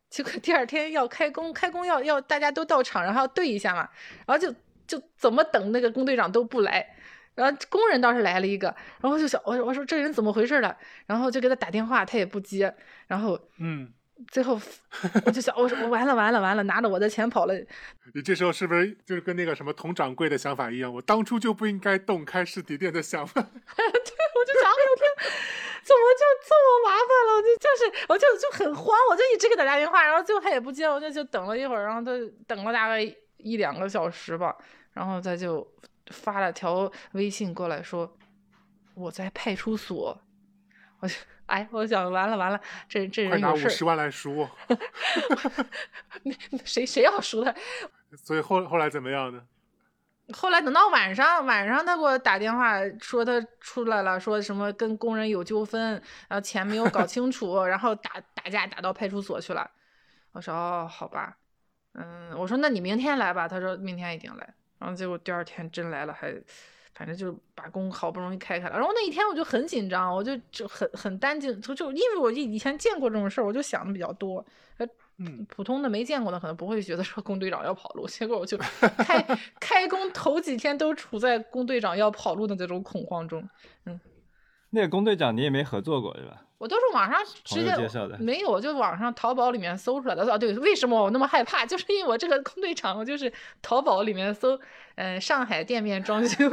[0.09, 3.87] 结果第二天要开工，开工要要大家都到场，然后要对一下嘛，
[4.25, 4.53] 然后就
[4.87, 6.95] 就怎么等那个工队长都不来，
[7.35, 12.73] 然后工人倒是来了一个，然后就想我我说这人怎么回事了，然后就给他打电话，他也不接，
[13.07, 13.91] 然后嗯，
[14.31, 14.59] 最后
[15.25, 17.53] 我就想我说我完了完了完了，拿着我的钱跑了，
[18.13, 20.93] 你这时候是不是就是跟那个什么佟掌柜的想法一样？
[20.93, 23.41] 我当初就不应该动开实体店的想法。
[23.43, 25.05] 对我就想，我天，
[25.87, 27.29] 怎么就这么麻烦了？
[27.37, 32.11] 我就就是，我就就很慌，我就一直给他打电话，然后最后他也不接，我就就等了一会儿，然后他
[32.45, 33.01] 等了大概
[33.37, 34.53] 一两个小时吧，
[34.91, 35.65] 然后他就
[36.07, 38.13] 发了条微信过来说
[38.95, 40.19] 我在派出所，
[40.99, 41.15] 我就
[41.45, 42.59] 哎，我想完了完了，
[42.89, 44.49] 这这快拿人有事儿，五十万来赎我。
[46.65, 47.55] 谁谁要赎他？
[48.21, 49.41] 所以后后来怎么样呢？
[50.33, 55.93] 后来等到晚上，晚上他给我打电话说他出来了，说什么跟工人有纠纷，
[56.27, 59.69] 然后钱没有搞清楚， 然后打打架打到派出所去了。
[60.33, 61.37] 我说哦，好吧，
[61.93, 63.47] 嗯，我说那你明天来吧。
[63.47, 64.53] 他说明天一定来。
[64.79, 66.35] 然后结果第二天真来了，还
[66.93, 68.77] 反正就把工好不容易开开了。
[68.77, 74.45] 然后那一天我就很紧张，我就就很很担心，就就因为我以以前见过这种事儿，我就想的比较多。
[75.19, 79.21] 呃嗯，普通的没见过的可能不会觉得说工队长要跑路，结果我就开
[79.59, 83.47] 开工头几天都处在工队长要跑路的这种恐慌中。
[83.85, 83.99] 嗯
[84.69, 86.43] 那个工队长你也没合作过是吧？
[86.59, 90.23] 我都是网上直接介绍的没有，我就网上淘宝里面搜出来的。
[90.31, 91.63] 啊，对，为什么我那么害怕？
[91.67, 93.31] 就是因为我这个空队长，我就是
[93.61, 94.59] 淘宝里面搜，
[94.95, 96.49] 嗯、上海店面装修，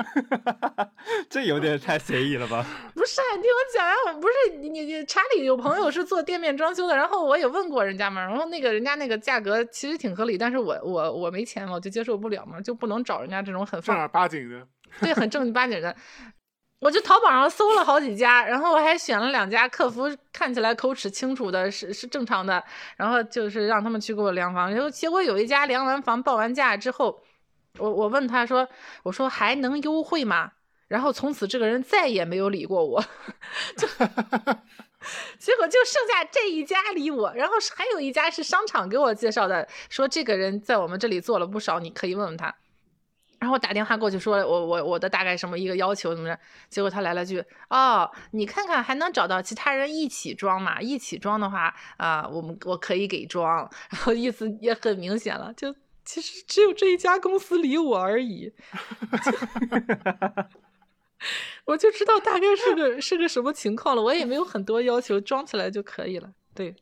[1.28, 2.64] 这有点太随意了吧？
[2.96, 14.66] 不是，你听我讲不是你你你查理有朋友是做店面装修的，然后我也问过人家嘛，然后那个人家那个价格其实挺合理，但是我我我没钱嘛，我就接受不了嘛，就不能找人家这种很正儿八经的。
[15.00, 15.94] 对，很正儿八经的。
[16.80, 22.62] 我就淘宝上搜了好几家，然后我还选了两家客服看起来口齿清楚的，是是正常的，
[22.96, 27.20] 然后就是让他们去给我量房，然后结果有一家量完房报完价之后，
[27.78, 28.68] 我我问他说，
[29.02, 30.52] 我说还能优惠吗？
[30.86, 33.04] 然后从此这个人再也没有理过我，
[33.76, 33.86] 就
[35.38, 42.54] 结果就剩下这一家理我，然后还有一家是商场给我介绍的，说这个人在我们这里做了不少，你可以问问他。
[43.38, 50.80] 然后我打电话过去说，我我我的大概什么一个要求怎么着，结果他来了句，哦，你看看还能找到其他人一起装吗？
[50.80, 53.58] 一起装的话，啊、我们我可以给装，
[53.90, 55.74] 然后意思也很明显了，就
[56.04, 58.52] 其实只有这一家公司理我而已。
[61.64, 66.32] 我就知道大概是个是个什么情况了，我也没有很多要求，装起来就可以了。
[66.54, 66.74] 对，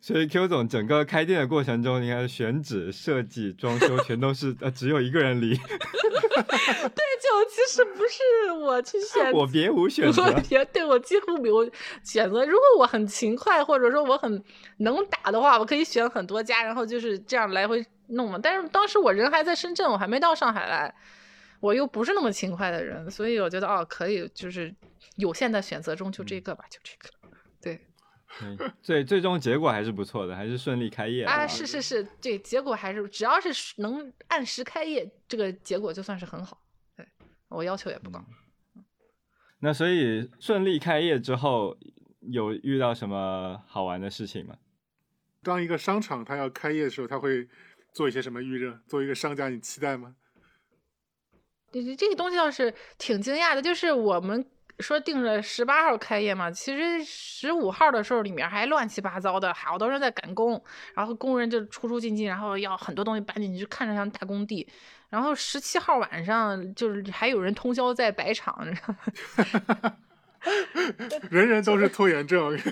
[0.00, 10.22] 所以 Q 总整个开店的过程中，你看选址、设计、装修全都是呃只有一个人离， 对，就其实不是我去选 我别无选择。
[10.22, 11.68] 我别对我几乎没有
[12.04, 12.44] 选择。
[12.44, 14.42] 如果我很勤快，或者说我很
[14.78, 18.38] 能打的话，我可以选很多家，然后就是这样来回弄嘛。
[18.42, 20.94] 但是当时我人还在深圳，我还没到上海来，
[21.60, 24.74] 我又不是那么勤快的人，所以我觉得哦，可以，就是
[25.16, 27.08] 有限的选择中就这个吧，就这个。
[27.60, 27.80] 对对，
[28.82, 36.60] 最最终结果还是不错的，还是顺利开业了啊，是是是，对，结果还是只要是能按时开业，这个结果就算是很好。
[36.96, 37.06] 对
[37.48, 38.22] 我要求也不高。
[39.60, 41.76] 那所以顺利开业之后，
[42.20, 44.56] 有遇到什么好玩的事情吗？
[45.42, 47.48] 当一个商场它要开业的时候，它会
[47.92, 48.78] 做一些什么预热？
[48.86, 50.14] 作为一个商家，你期待吗？
[51.72, 54.44] 对对，这个东西倒是挺惊讶的，就是我们
[54.80, 60.62] 说定着十八号开业嘛，其实十五号的时候里面还乱七八糟的，好多人在赶工，
[60.94, 64.68] 然后工人就出出进进，然后要很多东西搬进去，就看着像大工地。
[65.10, 68.94] 然后十七号晚上就是还有人通宵在摆场， 你知道
[69.82, 69.96] 吗
[71.30, 72.56] 人人都是拖延症。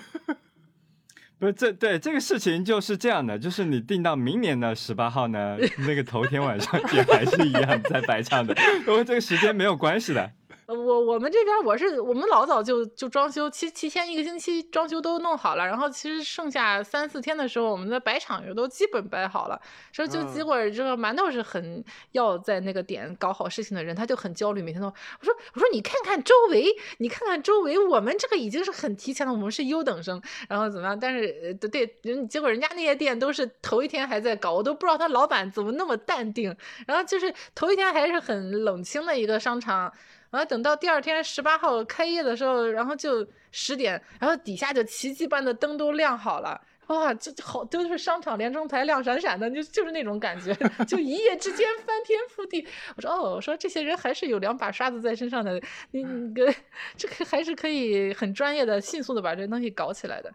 [1.38, 8.54] 不是这对这个事情就是这样的，就是你定到明年的十八号呢，那个头天晚上也还是一样在摆场的，
[8.86, 10.30] 因为这个时间没有关系的。
[10.66, 19.60] 呃我我们这边我是我们老早就就装修，提提前一个星期装修都弄好了，然后其实剩下三四天的时候，我们的摆场也都基本摆好了。
[19.92, 26.66] 说就嗯结果这个馒头是很要在那个点搞好事情的人，他就很焦虑，每天都我说我说你看看周围，
[26.98, 30.98] 你看看周围，我们这个已经是很提前了，我们是优等生，然后怎么样？
[30.98, 36.52] 但是呃对人结果人家那些店都是头一天还在搞，我都不知道他老板怎么那么淡定，
[36.88, 39.92] 然后就是头一天还是很冷清的一个商场。
[40.30, 46.60] 然后等到第二天十八号开业的时候，然后就十点，然后底下就奇迹般的灯都亮好了。
[46.88, 50.54] 哇，这这好都是商场连中牌亮闪闪的，就就是那种感觉，
[50.86, 52.64] 就一夜之间翻天覆地。
[52.96, 55.60] 我说哦，我说这些人还是有两把刷子在身上的，
[55.90, 56.54] 你你个
[56.96, 60.32] 这个还是可以很专业的、迅速的把这东西搞起来的。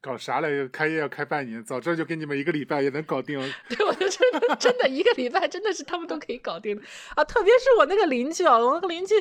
[0.00, 0.48] 搞啥来？
[0.68, 3.36] 开业要开半年，早知道就给你们一个礼拜也能搞定。
[3.68, 6.82] 对，我就真的真的一个礼拜，真的是他们都可以搞定的
[7.16, 7.24] 啊！
[7.24, 9.14] 特别是我那个邻居啊，我那个邻居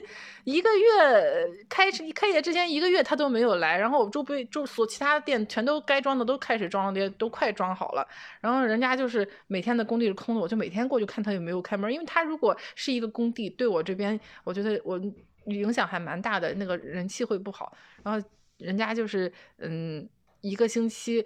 [0.44, 8.08] 一个月开始开业之前一个月他都没有来，然后我周边周所其他店全都该装的都开始装了，也都快装好了，
[8.40, 15.02] 然后人家就是每天的工地是空的，我就每天过去看他有没有开门，因为他如果是一个工地，对我这边我觉得我
[15.46, 18.28] 影响还蛮大的，那个人气会不好，然后
[18.60, 20.08] 人家就是嗯。
[20.42, 21.26] 一个星期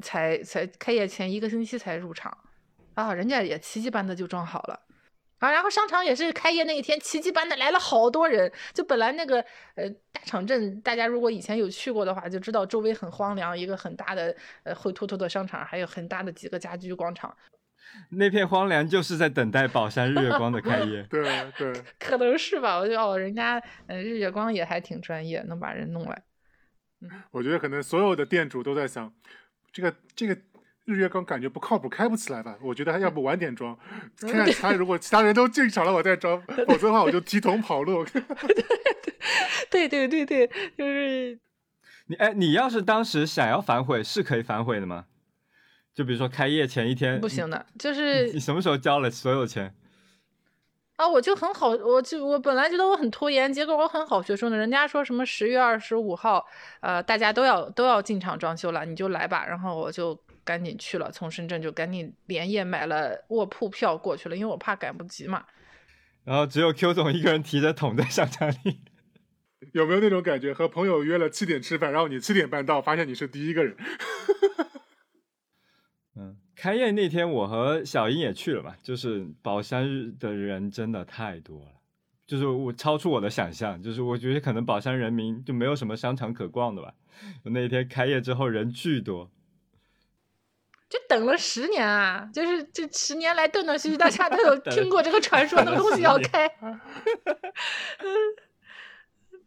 [0.00, 2.36] 才才开业前一个星期才入场，
[2.94, 4.80] 啊，人家也奇迹般的就装好了。
[5.38, 8.50] 啊，然后商场也是开业那一天，奇迹般的来了好多人。
[8.74, 9.40] 就本来那个
[9.76, 14.34] 呃大场镇，大家如果以前有去过的话，就知道周围很荒凉，一个很大的
[14.64, 17.32] 呃灰秃秃的商场，还有很大的几个家居广场。
[18.10, 21.02] 那片荒凉就是在等待宝山日月光的开业。
[21.08, 21.22] 对
[21.56, 26.20] 对，可能是吧，我觉得哦，人家呃日月光也还挺专业，能把人弄来。
[27.30, 29.12] 我觉得可能所有的店主都在想，
[29.72, 30.36] 这个这个
[30.84, 32.58] 日月光感觉不靠谱，开不起来吧？
[32.62, 33.78] 我觉得他要不晚点装，
[34.20, 38.04] 看看其他如果其他人都进场了，我再装， 否则的话我就提桶跑路。
[39.70, 40.46] 对对对对，
[40.76, 41.38] 就是
[42.06, 45.06] 你哎，你要是当时想要反悔，是可以反悔的吗？
[45.94, 49.74] 就比如说开业前一天不行的，就是你什么时候交了所有钱？
[50.98, 54.56] 啊，我就很好，我就我本来觉得我很拖延，结果我很好学生呢。
[54.56, 56.44] 人家说什么十月二十五号，
[56.80, 59.46] 呃，大家都要都要进场装修了，你就来吧。
[59.46, 65.44] 然后我就赶紧去了，从深圳就赶紧连夜买了卧铺票过去了，因为我怕赶不及嘛。
[66.24, 68.80] 然后只有 Q 总一个人提着桶在商场里。
[69.72, 70.52] 有没有那种感觉？
[70.52, 73.76] 和朋友约了七点吃饭，然后你七点半到，发现你是第一个人。
[76.58, 81.72] 嗯，开业那天我和小英也去了嘛，就是宝山日的人真的太多了，
[82.26, 86.92] 就是我超出我的想象，就是我觉得可能宝山人民就没有什么商场可逛的吧。
[87.44, 89.30] 那一天开业之后人巨多，
[90.88, 96.48] 就等了十年啊，就是这十年来断断续续，大家都有听过这个传说，等了那个东西要10年开，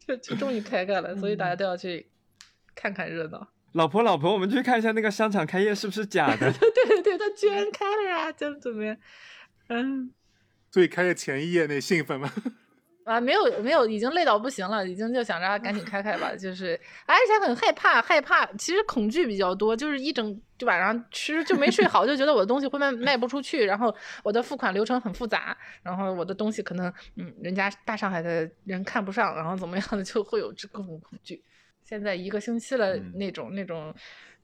[0.06, 2.10] 就就终于开开了，所以大家都要去
[2.74, 3.48] 看看热闹。
[3.72, 6.52] 老婆老婆，我们去看一下那个商场开业是不是假的？
[6.58, 8.96] 对对对，他居然开了呀， 怎么怎么样？
[9.68, 10.12] 嗯。
[10.70, 12.32] 所以开业前一夜那兴奋吗？
[13.04, 23.92] 啊，没有没有，已经累到不行了，已经就想着啊赶紧开开吧，就是而且很害怕，害怕，其实恐惧比较多，就是一整就晚上其实就没睡好，就觉得我的东西会卖卖不出去，然后
[24.22, 31.42] 我的付款流程很复杂，然后我的东西可能嗯人家大上海的人看不上，然后怎么样的就会有这各种恐惧。
[31.84, 33.94] 现在一个星期了，嗯那种那种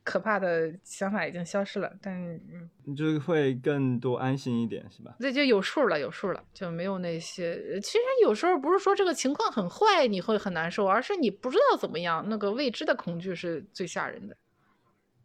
[0.04, 2.96] 可怕的想法已经消失了，但是嗯。
[2.96, 5.14] 就是会更多安心一点，是吧？
[5.20, 7.52] 这就有数了，有数了，就没有那些。
[7.72, 14.36] 呃其实有时候不是说这个情况很坏你会很难受，而是你不知道怎么样，那个未知的恐惧是最吓人的。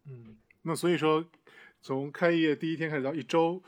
[0.06, 1.24] 嗯，那所以说，
[1.80, 3.62] 从开业第一天开始到一周，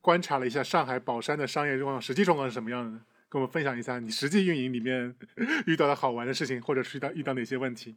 [0.00, 3.00] 观察了一下上海宝山的商业状况，实际状况是什么样的呢？
[3.32, 5.14] 跟我们分享一下你实际运营里面
[5.64, 7.96] 遇到的好玩的事情，或者是遇到遇到哪些问题？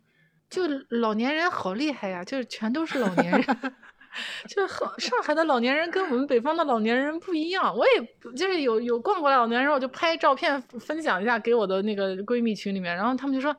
[0.49, 3.41] 就老年人好厉害呀，就是全都是老年人。
[4.47, 7.75] 就好，上海的老年人跟我们北方的老年人不一样。
[7.75, 13.53] 我也就是有有逛过来老年人，我就拍照片分享一下给我的那个闺蜜群里面，然后他们就说：“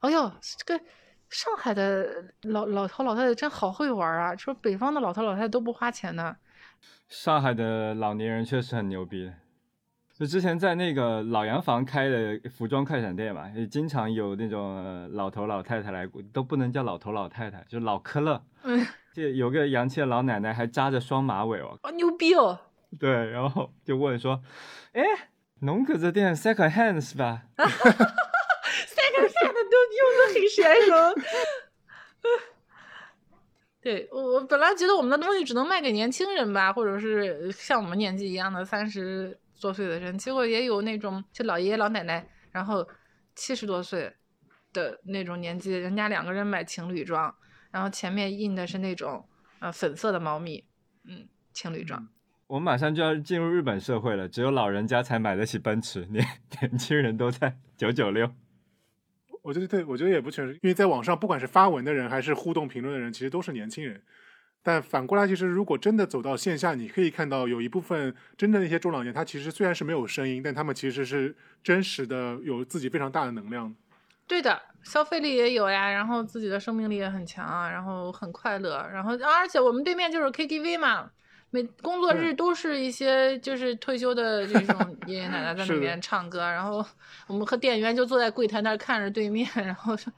[0.00, 0.84] 哎呦，这个
[1.30, 2.06] 上海的
[2.42, 4.36] 老老头老太太真好会玩啊！
[4.36, 6.36] 说北方的老头老太太都不花钱呢。
[7.08, 9.32] 上海的老年人确实很牛逼。
[10.24, 18.42] 就之前在那个老洋房开的服装快闪店嘛，也经常有那种、呃老头老太太来，都不能叫老头老太太，就老科勒。
[18.62, 22.58] 嗯， 这有个洋气的老奶奶还扎着双马尾哦，啊，牛逼哦！
[22.98, 24.40] 对，然后就问说
[24.94, 25.02] ：“哎，
[25.60, 27.42] 侬搿只店 second hand 是吧？
[27.58, 31.20] second hand 都用的很娴熟。
[33.82, 42.86] 对我，我本来觉得我们的东西只能卖给年轻人吧，或者是像我们年纪一样的三十多岁的人，结果也有那种就老爷爷老奶奶，然后
[43.34, 44.12] 七十多岁
[44.74, 47.34] 的那种年纪，人家两个人买情侣装，
[47.70, 49.26] 然后前面印的是那种
[49.60, 50.62] 呃粉色的猫咪，
[51.08, 52.06] 嗯，情侣装。？”
[52.46, 56.22] 我们马上就要进入日本社会了，只有老人家才买得起奔驰，年
[56.60, 58.30] 年轻人都在九九六。
[59.40, 64.02] 我觉得对，我觉得也不全是，因为在网上不管是发文的人还是互动评论的人，其实都是年轻人。
[64.66, 73.74] 但反过来，其实如果真的走到线下，你可以看到有一部分真的那些中老年，他其实虽然是没有声音，但他们其实是真实的有自己非常大的能量。
[74.26, 81.10] 对的，消费力也有呀，然后自己的生命力也很强啊，然后很快乐，然后而且我们对面就是 KTV 嘛，
[81.50, 86.82] 每工作日都是一些就是退休的这种爷爷奶奶在 里面唱歌，然后
[87.26, 90.10] 我们和店员就坐在柜台那儿看着对面，然后说。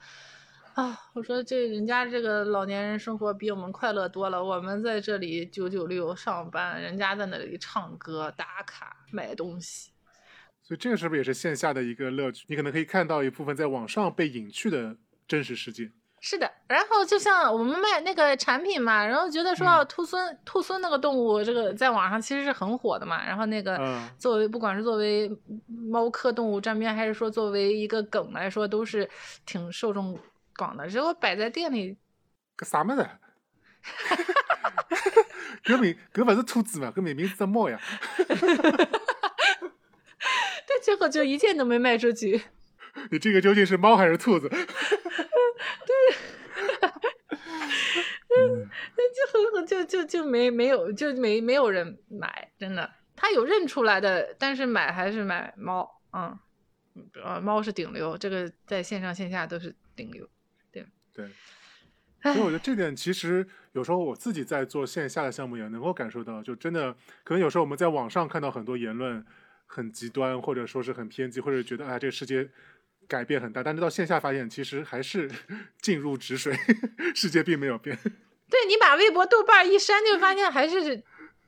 [0.77, 9.91] 啊，我说这人家这个老年人生活比我们快乐多了，我们在这里九九六上班，人家在那里唱歌、打卡、买东西。
[10.63, 12.45] 所以这个是不是也是线下的一个乐趣？
[12.49, 15.91] 你可能可以看到一部分在网上被隐去的真实世界。
[16.21, 23.25] 是的，然后就像我们卖那个产品嘛，然后觉得说嗯兔狲、兔狲那个动物，这个在网上其实是很火的嘛。
[23.27, 25.31] 然后那个嗯作为不管是作为
[25.67, 29.09] 猫科动物沾边，还是说作为一个梗来说，都是
[29.47, 30.19] 挺受众
[30.57, 30.89] 广的。
[30.89, 31.97] 结果摆在店里，
[32.57, 33.09] 搿啥么子？
[35.65, 36.93] 搿名搿勿是兔子嘛？
[36.95, 37.81] 搿明明是只猫呀！
[40.69, 42.43] 但结果就一件都没卖出去。
[43.11, 44.49] 你这个究竟是猫还是兔子？
[44.49, 44.59] 对，
[48.97, 49.19] 那就
[49.57, 52.91] 很就就就没没有就没没有人买，真的。
[53.15, 56.39] 他有认出来的，但是买还是买猫，嗯，
[57.23, 60.29] 呃，猫是顶流，这个在线上线下都是顶流。
[61.17, 61.27] 对，
[62.23, 66.93] 所以我觉得这点其实有时候我自己在做线下的项目也能够感受到，就真的
[67.25, 69.25] 可能有时候我们在网上看到很多言论
[69.65, 72.49] 很极端，或者说是很偏激，或者觉得啊这个世界
[73.09, 75.31] 改变很大，但是到线下发现其实还是
[75.81, 76.55] 静入止水，
[77.17, 77.97] 世界并没有变。
[78.51, 81.03] 对你把微博、豆瓣一删，就发现还是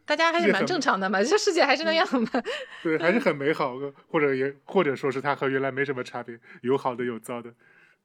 [0.05, 2.43] 大家还是蛮正常的嘛，这世界还是那样嘛。
[2.83, 7.53] 对，还是很美好的，或者也或者说是它和原来没什么差别，有好的有糟的。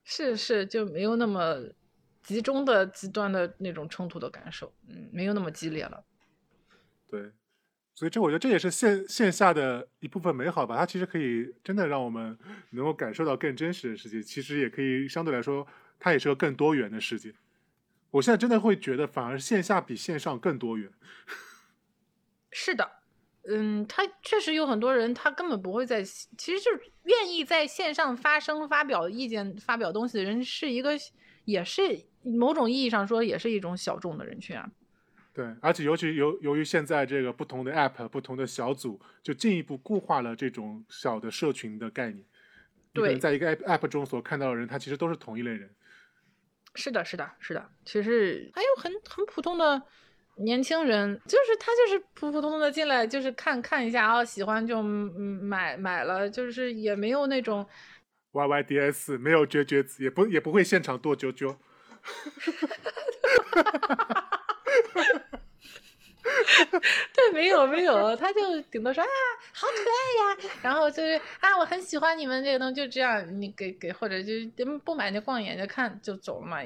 [0.03, 1.57] 是是，就没有那么
[2.21, 6.03] 集中的、极端的那种冲突的感受，嗯，没有那么激烈了。
[7.07, 7.31] 对，
[7.95, 10.75] 所以这我觉得这也是线线下的一部分美好吧。
[10.77, 12.38] 它其实可以真的让我们
[12.71, 15.65] 能够感受到更真实的世界，其实也可以相对来说，
[15.99, 17.34] 它也是个更多元的世界。
[18.11, 20.91] 我现在真的会觉得，反而线下比线上更多元。
[22.51, 22.91] 是的，
[23.49, 30.91] 嗯，他确实有很多人，他根本不会在，其实就是愿意在线上发声、发表意见、发表东西的人，是一个，
[31.45, 34.69] 也是某种意义上说，也是一种小众的人群啊。
[35.34, 42.23] 对，而且尤其由由于现在这个不同的 app、不同的小组，就进一步固化了这种小的社群的概念。
[42.93, 45.73] 对在一个 app app 中所看到的人，他其实都是同一类人。
[46.75, 47.67] 是的，是的，是的。
[47.84, 49.81] 其实还有很很普通的，
[50.38, 57.65] 年轻人就是他就是普普通通的进来，就是看看一下啊，喜欢就嗯买买了，就是也没有那种
[58.31, 61.55] Y Y D S 没有绝绝子，也不也不会现场剁啾啾。
[67.14, 69.10] 对，没有没有，他就顶多说啊，
[69.53, 74.31] 好可爱呀，然后就是啊，我很喜欢你们这个东西，就这样，你给给或者就
[74.84, 76.57] 不买就逛一眼就看就走了嘛。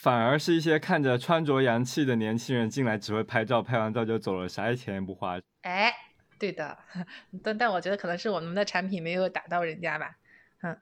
[0.00, 5.38] 反而是一些看着穿着洋气的年轻人进来，只会拍照，拍完照就走了，啥钱也不花。
[5.60, 5.92] 哎，
[6.38, 6.78] 对的，
[7.44, 10.16] 但但我觉得可能是我们的产品没有打到人家吧。
[10.62, 10.76] 嗯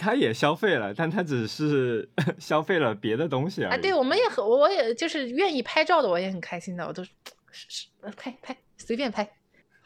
[0.00, 2.08] 他也消费了，但他只是
[2.38, 3.74] 消费了别的东西而已。
[3.74, 7.10] 啊，对，我们也很，我也就是愿意拍照的，我也很开心的，我都是
[7.50, 9.28] 是是拍拍随便拍。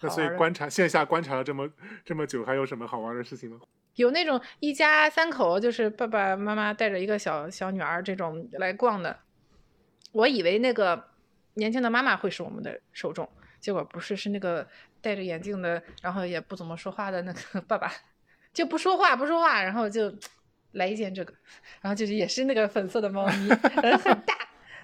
[0.03, 1.71] 那所以观察线下观察了这么
[2.05, 3.59] 这么久，还有什么好玩的事情吗？
[3.95, 9.19] 有那种一家三口，就是爸爸妈妈带着一个小小女儿这种来逛的。
[10.13, 11.11] 我以为那个
[11.55, 13.29] 年轻的妈妈会是我们的受众，
[13.61, 14.67] 结果不是，是那个
[15.01, 17.91] 戴着眼镜的，然后也不怎么说话的那个爸爸，
[18.53, 20.15] 就不说话不说话，然后就
[20.73, 21.35] 来一件这个，
[21.81, 23.49] 然后就是也是那个粉色的猫咪，
[23.83, 24.35] 人很大，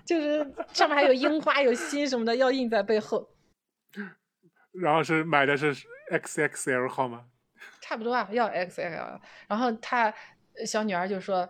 [0.05, 0.39] 就是
[0.73, 3.29] 上面还有樱花有心什么的，要印在背后。
[4.73, 5.75] 然后是买的是
[6.11, 7.25] X X L 号吗？
[7.81, 9.21] 差不多啊，要 XL。
[9.47, 10.13] 然后他
[10.67, 11.49] 小女儿就说：“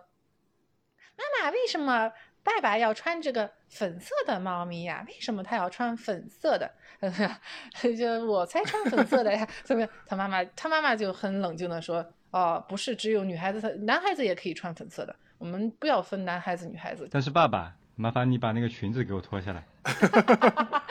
[1.17, 2.11] 妈妈，为什么
[2.43, 5.03] 爸爸要穿这个粉色的猫咪呀？
[5.07, 6.71] 为什么他要穿粉色的？”
[7.97, 9.89] 就我才穿粉色的呀，怎么样？
[10.05, 17.07] 他妈妈他妈妈就很冷静的说：“哦，不是，只有女孩子，男孩子也可以穿粉色的，我们不要分男孩子女孩子。
[17.09, 19.63] 但是爸爸，麻烦你把那个裙子给我脱下来。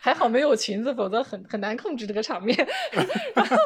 [0.00, 2.56] 还好没有裙子，否则很很难控制这个场面。
[3.34, 3.56] 然后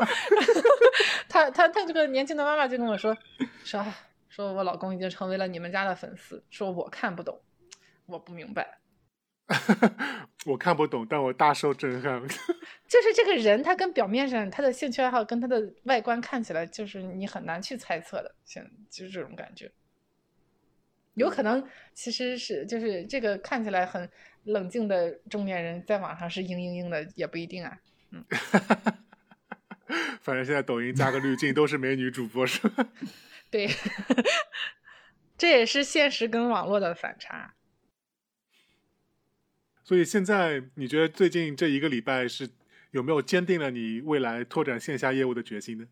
[1.28, 3.16] 他他他这个年轻的妈妈就跟我说
[3.64, 3.96] 说啊
[4.28, 7.40] 说我老公已经成为了你们家的粉丝，说我看不懂，
[8.06, 8.78] 我不明白，
[10.46, 12.20] 我看不懂，但我大受震撼。
[12.88, 19.70] 就是这个人他跟表面上他的兴趣爱好跟他的外观看起来就是你很难去猜测的，现就是这种感觉。
[21.14, 21.62] 有可能
[21.92, 24.10] 其实是就是这个看起来很
[24.44, 27.78] 冷静的中年人，在网上是嘤嘤嘤的，也不一定啊。
[28.10, 28.24] 嗯
[30.22, 32.88] 反正现在抖音加个滤镜都是美女主播是吧？
[33.50, 33.68] 对，
[35.36, 37.54] 这也是现实跟网络的反差。
[39.84, 42.48] 所以现在你觉得最近这一个礼拜是
[42.92, 45.88] 有没有坚定了你未来拓展线下业务的决心呢？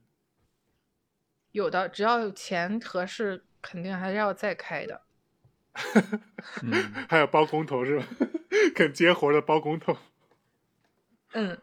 [1.53, 5.03] 有的，只要钱合适，肯定还是要再开的。
[6.63, 6.73] 嗯，
[7.09, 8.07] 还有包工头是吧？
[8.75, 9.97] 肯接活的包工头。
[11.33, 11.57] 嗯，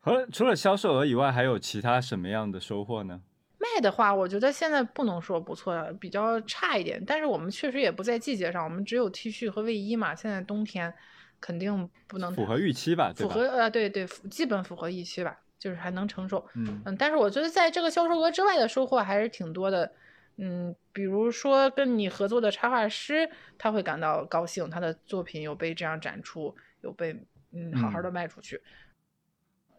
[0.00, 3.22] 和除了销售额以外，还有其他什么样的收获呢？
[3.58, 7.02] 卖的话，我觉得现在不能说不错，比较差一点。
[7.04, 10.14] 但是我们确实也不在季节上，我们只有 T 恤和卫衣嘛。
[10.14, 10.92] 现在冬天
[11.40, 13.14] 肯定不能符合预期吧，吧？
[13.16, 16.44] 符合呃，对对，基本符合预期吧，就是还能承受。
[16.54, 19.92] 嗯嗯，但是我觉得在这个销售额之外的收获还是挺多的。
[20.40, 23.28] 嗯，比如说跟你合作的插画师，
[23.58, 27.12] 他会感到高兴，他的作品有被这样展出，有被
[27.50, 28.62] 嗯好好的卖出去。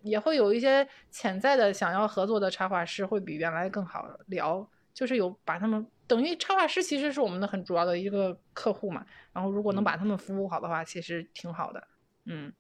[0.02, 9.06] 也会有一些潜在的想要合作的插画师，会比原来更好聊，就是有把他们等于插画师其实是我们的很主要的一个客户嘛。
[9.34, 11.88] 然后如果能把他们服务好的话，其实挺好的。
[12.26, 12.52] 嗯，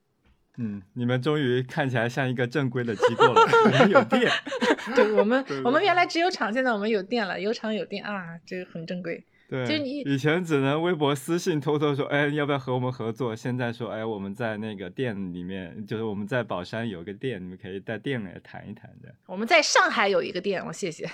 [0.57, 4.29] 嗯，你们终于看起来像一个正规的机构了， 你们有店。
[4.95, 9.23] 对我们对我们原来只有厂，现在我们有店了，有厂有店啊，这个很正规。
[9.47, 13.35] 对，就你以前只能微博私信偷偷说，哎，要不要和我们合作？
[13.35, 19.13] 现在说，哎，我们在那个店里面，就是我们在宝山有个店，你们可以在店里谈一谈的。
[19.25, 21.09] 我们在上海有一个店，我谢谢。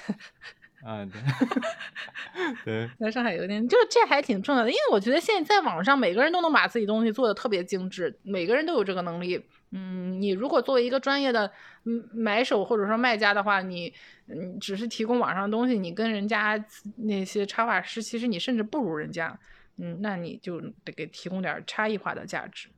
[0.85, 1.19] 啊，对，
[2.63, 9.43] 对，在上海有一个店，就这还挺重要的，因为我觉得现在在网上每个人都能把自己东西做的特别精致，每个人都有这个能力。
[9.71, 11.51] 嗯，你如果作为一个专业的
[11.85, 13.91] 嗯买手或者说卖家的话，你
[14.27, 16.63] 嗯只是提供网上的东西，你跟人家
[16.97, 19.37] 那些插画师，其实你甚至不如人家。
[19.77, 22.69] 嗯，那你就得给提供点差异化的价值。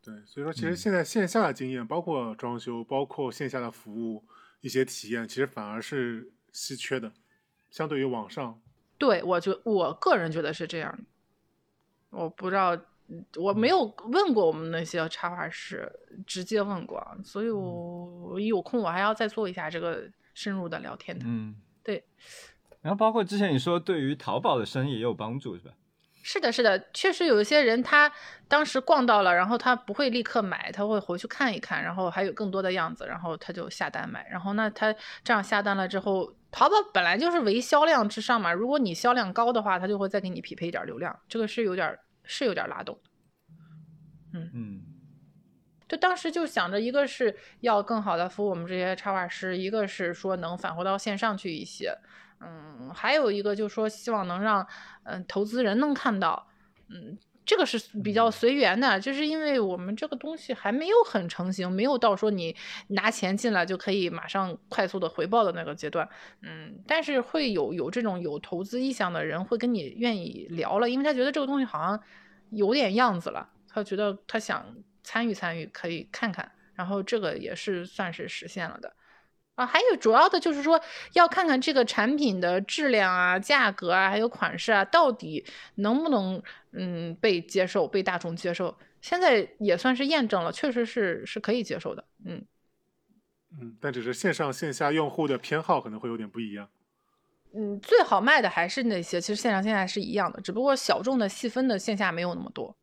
[0.00, 4.22] 对，所以说其实现在线下的经验，包括装修，包括线下的服务
[4.60, 7.12] 一些体验，其实反而是稀缺的，
[7.70, 8.58] 相对于网上。
[8.96, 11.04] 对我觉我个人觉得是这样的，
[12.10, 12.78] 我不知道，
[13.36, 15.92] 我没有问过我们那些插画师，
[16.26, 21.26] 直接问过，所以我我有空我还要再做一下这个深入的聊天的。
[21.28, 22.02] 嗯，对。
[22.80, 25.74] 然后包括之前你说对于淘宝的生意也有帮助，是吧？
[26.22, 28.10] 是的，是的，确实有一些人他
[28.48, 34.26] 当时逛到了，然后他不会立刻买，他会回去看一看，然后还有更多的样子，然后他就下单买。
[34.30, 42.96] 然后那他这样下单了之后，淘宝本来就是唯销量至上嘛，如果你销量高的话，它就会再给你匹配一点流量，这个是有点是有点拉动。
[44.32, 44.82] 嗯。
[45.88, 51.92] 就当时就想着，一个是要更好的服务我们这些插画师，一个是说能返回到线上去一些，
[52.40, 54.64] 嗯，还有一个就是说希望能让
[55.02, 56.46] 嗯、投资人能看到，
[56.88, 62.56] 嗯，这个是比较随缘的，就是因为我们这个东西还没有很成型，没有到说你
[62.88, 66.08] 拿钱进来就可以马上快速的回报的那个阶段，
[66.42, 72.00] 嗯，但是会有有这种有投资意向的人会跟你愿意聊了，因为他觉得这个东西好像
[72.50, 78.94] 有点样子了，他觉得他想参与参与，可以看看，然后这个也是算是实现了的。
[79.54, 80.80] 啊，还有主要的就是说，
[81.12, 85.44] 要看看这个产品的质量啊、价格啊，还有款式啊，到底
[85.76, 88.76] 能不能嗯被接受、被大众接受。
[89.00, 92.04] 现在也算是验证了，确实是是可以接受的。
[92.24, 92.44] 嗯，
[93.60, 96.68] 嗯，但只是线上线下用户的偏好可能会有点不一样。
[97.52, 102.76] 嗯，最好卖的还是那些，其实线上线下是一样的，只不过小众的细分的线下没有那么多。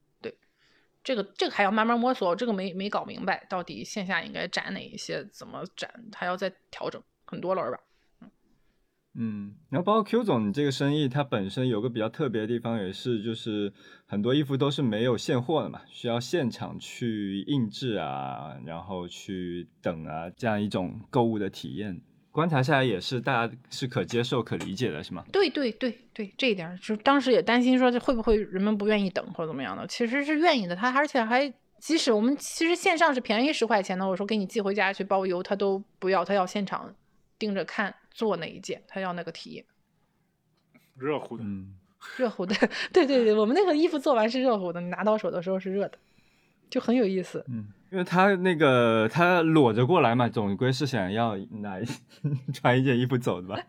[1.03, 7.80] 这个这个还要慢慢摸索，这个没没搞明白，到底线下应该展哪一些，怎么展，还要再调整很多轮儿吧。
[9.14, 13.73] 嗯，然后包括 Q 总，你这个生意它本身有个比较特别的地方，也是就是
[14.06, 21.99] 很多衣服都是没有现货的嘛，需要现场去印制啊，然后去等啊，这样一种购物的体验。
[22.32, 25.26] 观察下来也是大家是可接受、可理解的，是吗？
[25.34, 30.76] 对对对对，这一点儿就当时也担心说这会不会人们不愿意等或者怎么样的，其实是愿意的。
[30.76, 36.94] 他而且还即使我们其实线上是便宜十块钱的，我说给你寄回家去包邮，他都不要，他要现场
[37.38, 39.66] 盯着看做那一件，他要那个体验。
[40.95, 41.74] 热乎的，嗯，
[42.16, 42.56] 热乎的，
[42.94, 45.98] 对对对，我们那个衣服做完是热乎的，你拿到手的时候是热的，
[46.70, 47.44] 就很有意思。
[47.49, 51.77] 嗯，因为他那个他裸着过来嘛，总归是想要拿
[52.53, 53.59] 穿一件衣服走的吧？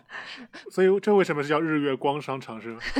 [0.72, 2.80] 所以这为什么是叫日月光商场是吧？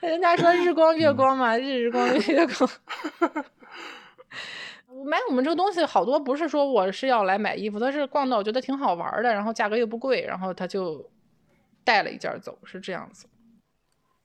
[0.00, 2.70] 人家说日光月光嘛，日日光月光。
[5.04, 11.06] 买我们这个东西好多不是说我是要来买衣服，他是逛到我觉得挺好玩的，然后价格又不贵，然后他就
[11.84, 13.26] 带了一件走，是这样子。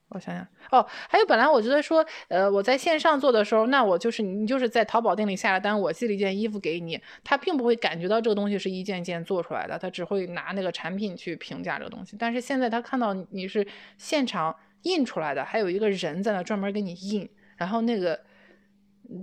[0.10, 12.16] 我想想，哦，还有本来我觉得说，呃，我在线上做的时候，那我就是你就是在淘宝店里下了单，我寄了一件衣服给你，他并不会感觉到这个东西是一件件做出来的，他只会拿那个产品去评价这个东西。
[12.18, 13.68] 但是现在他看到你是
[13.98, 17.28] 现场印出来的，还有一个人在那专门给你印，
[17.58, 18.20] 然后那个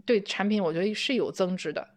[0.05, 1.89] 对产品我觉得是有增值的。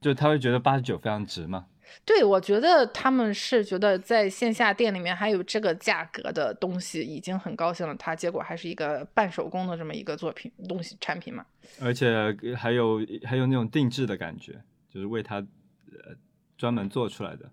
[0.00, 1.66] 就他会觉得八十九非常值嘛？
[2.04, 11.44] 对，我觉得他们是觉得在线下店里面还有这个价格的东西已经很高兴了，它结果还是一个半手工的这么一个作品东西产品嘛。
[11.80, 14.62] 而且还有还有那种定制的感觉，
[14.92, 16.14] 就是为他呃
[16.56, 17.50] 专门做出来的。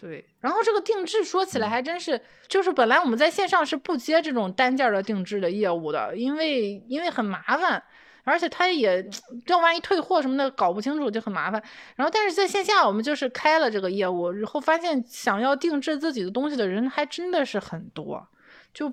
[0.00, 7.82] 对，然后这个定制说起来还真是，就是本来我们在线上是不接这种单件儿的定制的业务的，因为因为很麻烦，
[8.28, 9.02] 而且他也
[9.44, 11.62] 这万一退货什么的搞不清楚就很麻烦。
[11.96, 18.28] 然后但是在线下我们就是开了这个业务，然后发现想要定制自己的东西的人还真的是很多，
[18.72, 18.92] 就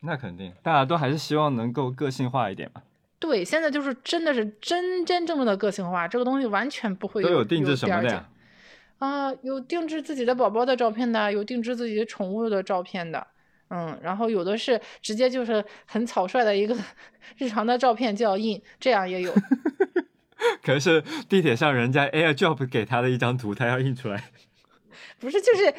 [0.00, 2.82] 那肯定，大家都还是希望能够个性化一点嘛。
[3.18, 8.28] 对，现在就是真的是真真正正的个性化，这个东西完全不会有都有定制什么的呀？
[8.98, 13.26] 啊，有定制自己的宝宝的照片的，有定制自己的宠物的照片的，
[13.74, 16.76] 嗯，然后有的是直接就是很草率的一个
[17.38, 19.32] 日常的照片就要印，这样也有。
[20.62, 24.24] 可是地铁上人家 AirDrop 给他的一张图，他要印出来。
[25.18, 25.72] 不是，就是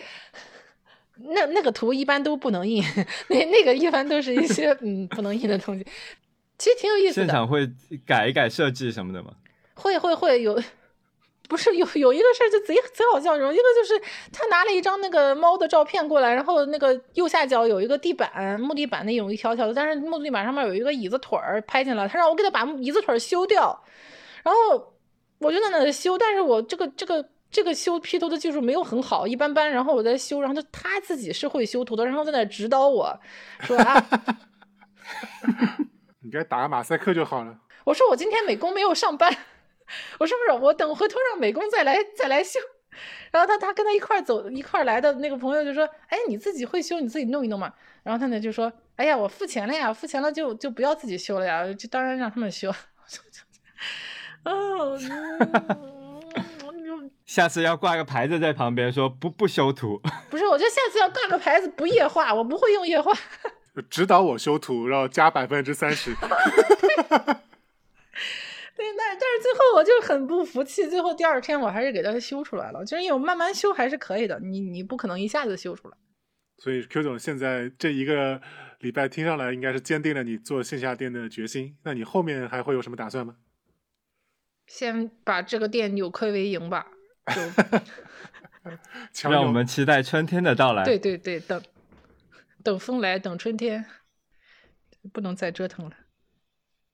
[1.18, 2.84] 那那个图一般都不能印，
[3.30, 5.86] 那那个一般都是一些嗯不能印的东西，
[6.58, 7.26] 其实挺有意思的。
[7.26, 7.70] 现场会
[8.06, 9.34] 改一改设计什么的吗？
[9.76, 10.60] 会会会有，
[11.50, 14.02] 不是有有一个事儿就贼贼好笑，有一个就是
[14.32, 23.84] 他拿了一张那个猫的照片过来，然后那个右下角有一个地板，木地板那种一条条的，但是木地板上面有一个椅子腿儿拍进来，他让我给他把椅子腿儿修掉，
[24.44, 24.94] 然后
[25.40, 27.30] 我就在那修，但是我这个这个。
[27.54, 29.70] 这个修 P 图的技术没有很好，一般般。
[29.70, 33.16] 然后我在修，然后他他自己是会修图的，然后在那指导我
[33.60, 34.04] 说啊
[36.22, 37.56] 你给他打个马赛克就好了。
[37.84, 39.32] 我说我今天美工没有上班，
[40.20, 42.60] 我说不是，我等回头让美工再来再来修。
[43.32, 47.74] 然后他他跟他一块走一块来的那个朋友就说：“哎，你自己会修，你自己弄一弄嘛。”
[48.04, 52.72] 然后他呢就说：“哎呀，我付钱了呀，付钱了就就不要自己修了呀，就当然让他们修。
[54.46, 55.00] ”哦，
[56.76, 60.00] 嗯 下次要挂个牌子在旁边说不不修图。
[60.30, 63.12] 不是，我觉得下次要挂个牌子不液化，我不会用液化。
[63.90, 66.16] 指导我修图，然后加百分之三十。
[68.78, 75.98] 对，但但是最后我就很不服气，最后第二天我还是给它修出来了，就是因为我慢慢修还是可以的，你你不可能一下子修出来。
[76.58, 78.42] 所以 Q 总现在这一个
[78.80, 81.78] 礼拜听上来应该是坚定了你做线下店的决心。
[81.84, 83.36] 那你后面还会有什么打算吗？
[84.68, 86.88] 先把这个店扭亏为盈吧。
[89.12, 90.84] 就 让我们期待春天的到来。
[90.86, 91.62] 对对对，等
[92.64, 93.86] 等风来，等春天，
[95.12, 95.96] 不能再折腾了。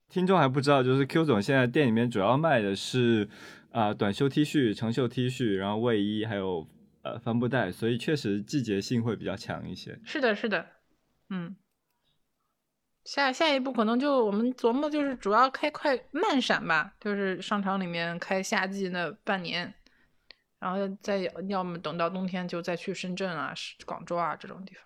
[0.09, 3.29] 听众还不知道，就是 Q 总现在店里面主要卖的是
[3.71, 6.67] 啊、短袖 T 恤、长袖 T 恤，然后卫衣，还有
[7.03, 9.99] 呃帆布袋，所以确实季节性会比较强一些。
[10.03, 10.67] 是的，是的，
[11.29, 11.55] 嗯。
[13.05, 19.73] 下下一步可能就我们琢磨就是主要开快慢闪吧，就是商场里面开夏季那半年，
[20.59, 21.17] 然后再
[21.47, 23.53] 要么等到冬天就再去深圳啊、
[23.85, 24.83] 广州啊这种地方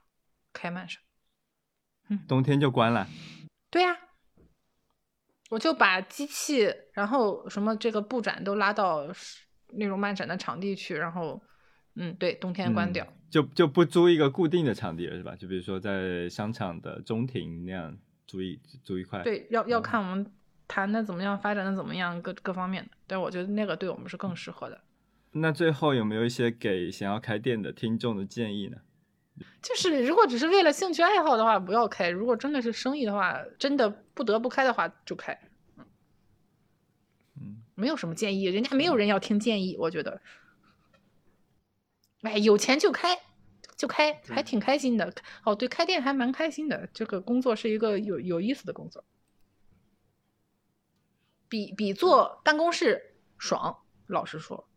[0.54, 1.02] 开慢闪。
[2.28, 3.08] 冬天就关了。
[3.70, 3.98] 对呀、
[5.54, 9.44] 我就把机器，然后什么这个布展都拉到是
[9.74, 11.40] 那种漫展的场地去，然后
[11.96, 13.06] 嗯，对，冬天关掉。
[13.06, 15.36] 嗯就就不租一个固定的场地了，是吧？
[15.36, 17.98] 就比如说在商场的中庭那样
[18.28, 20.32] 租一租一块。，对，要要看我们
[20.68, 22.92] 谈的怎么样，发展的怎么样，各各方面的。
[23.08, 24.80] 但我觉得那个对我们是更适合的。
[25.32, 28.78] 那最后有没有一些给想要开店的听众的建议呢？
[29.62, 35.40] 就是如果只是为了兴趣爱好的话，不要开；如果真的是生意的话，真的不得不开的话就开。
[37.36, 40.22] 嗯，没有什么建议，人家没有人要听建议，我觉得。
[42.22, 43.20] 哎，有钱就开，
[43.76, 45.14] 就开，还挺开心的。
[45.44, 46.88] 哦，对，开店还蛮开心的。
[46.94, 49.04] 这个工作是一个有有意思的工作，
[51.50, 53.80] 比比坐办公室爽。
[54.08, 54.68] 老实说，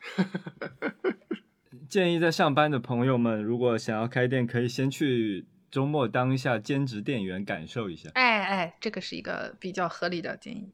[1.88, 10.72] 建议在上班的朋友们，如果想要开店，可以先去周末当一下兼职店员，感受一下，哎哎，这个是一个比较合理的建议。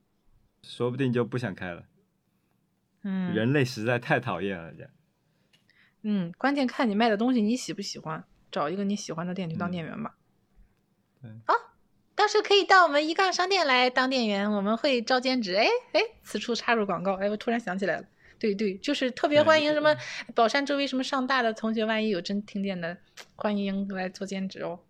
[0.63, 1.85] 说不定就不想开了。
[3.03, 4.91] 嗯，人类实在太讨厌了，这样。
[6.03, 10.15] 嗯，关键看你卖的东西你喜不喜欢，找一个你喜欢的店去当嗯店员吧。
[11.21, 11.55] 对啊，
[12.15, 15.55] 到时候可以到我们一杠商店来当店员，我们会招兼职。
[15.55, 18.07] 哎哎，此处插入广告，哎，我突然想起来了。
[18.45, 19.97] 对对，就是特别欢迎什么
[20.35, 22.95] 宝山周围什么上大的同学，万一有真听见的，
[23.37, 24.81] 欢迎来做兼职哦。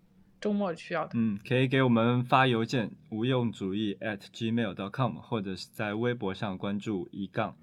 [0.40, 1.12] 周末需要的。
[1.14, 7.56] 嗯，可以给我们发邮件无用主义 at gmail dot com，或者是在微博上关注一杠，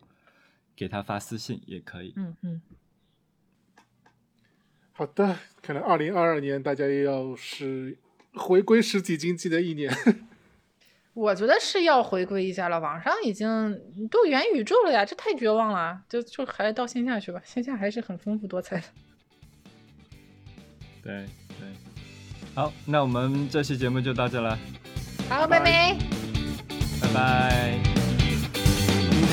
[0.77, 2.13] 给他发私信也可以。
[2.15, 2.61] 嗯嗯，
[4.93, 7.97] 好的，看来二零二二年大家也要是
[8.33, 9.93] 回归实体经济的一年。
[11.13, 12.79] 我觉得是要回归一下了。
[12.79, 13.77] 网上已经
[14.09, 15.99] 都元宇宙了呀，这太绝望了。
[16.07, 18.83] 就就还是到线下去吧，线下还是很丰富多彩的。
[21.03, 21.25] 对
[21.59, 21.67] 对，
[22.55, 24.57] 好，那我们这期节目就到这了，
[25.29, 25.97] 好，拜拜。
[27.01, 27.77] 拜拜。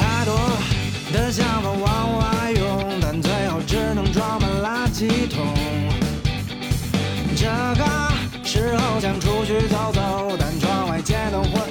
[0.00, 0.34] 太多
[1.12, 5.54] 的想法往外涌，但最后只能装满垃圾桶。
[7.36, 7.46] 这
[7.78, 7.84] 个
[8.44, 11.67] 时候想出去走走，但窗外街灯昏暗，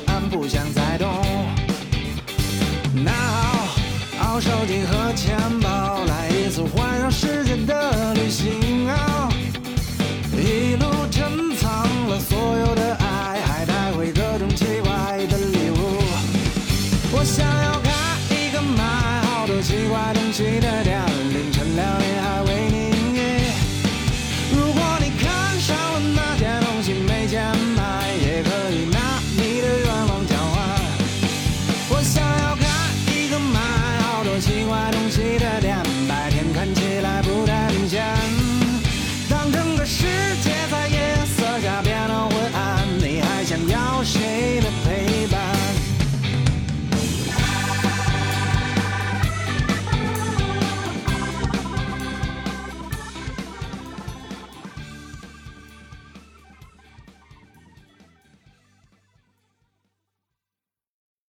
[0.47, 1.09] 不想再动。
[3.03, 3.11] 拿
[4.17, 6.05] 好手机和钱包，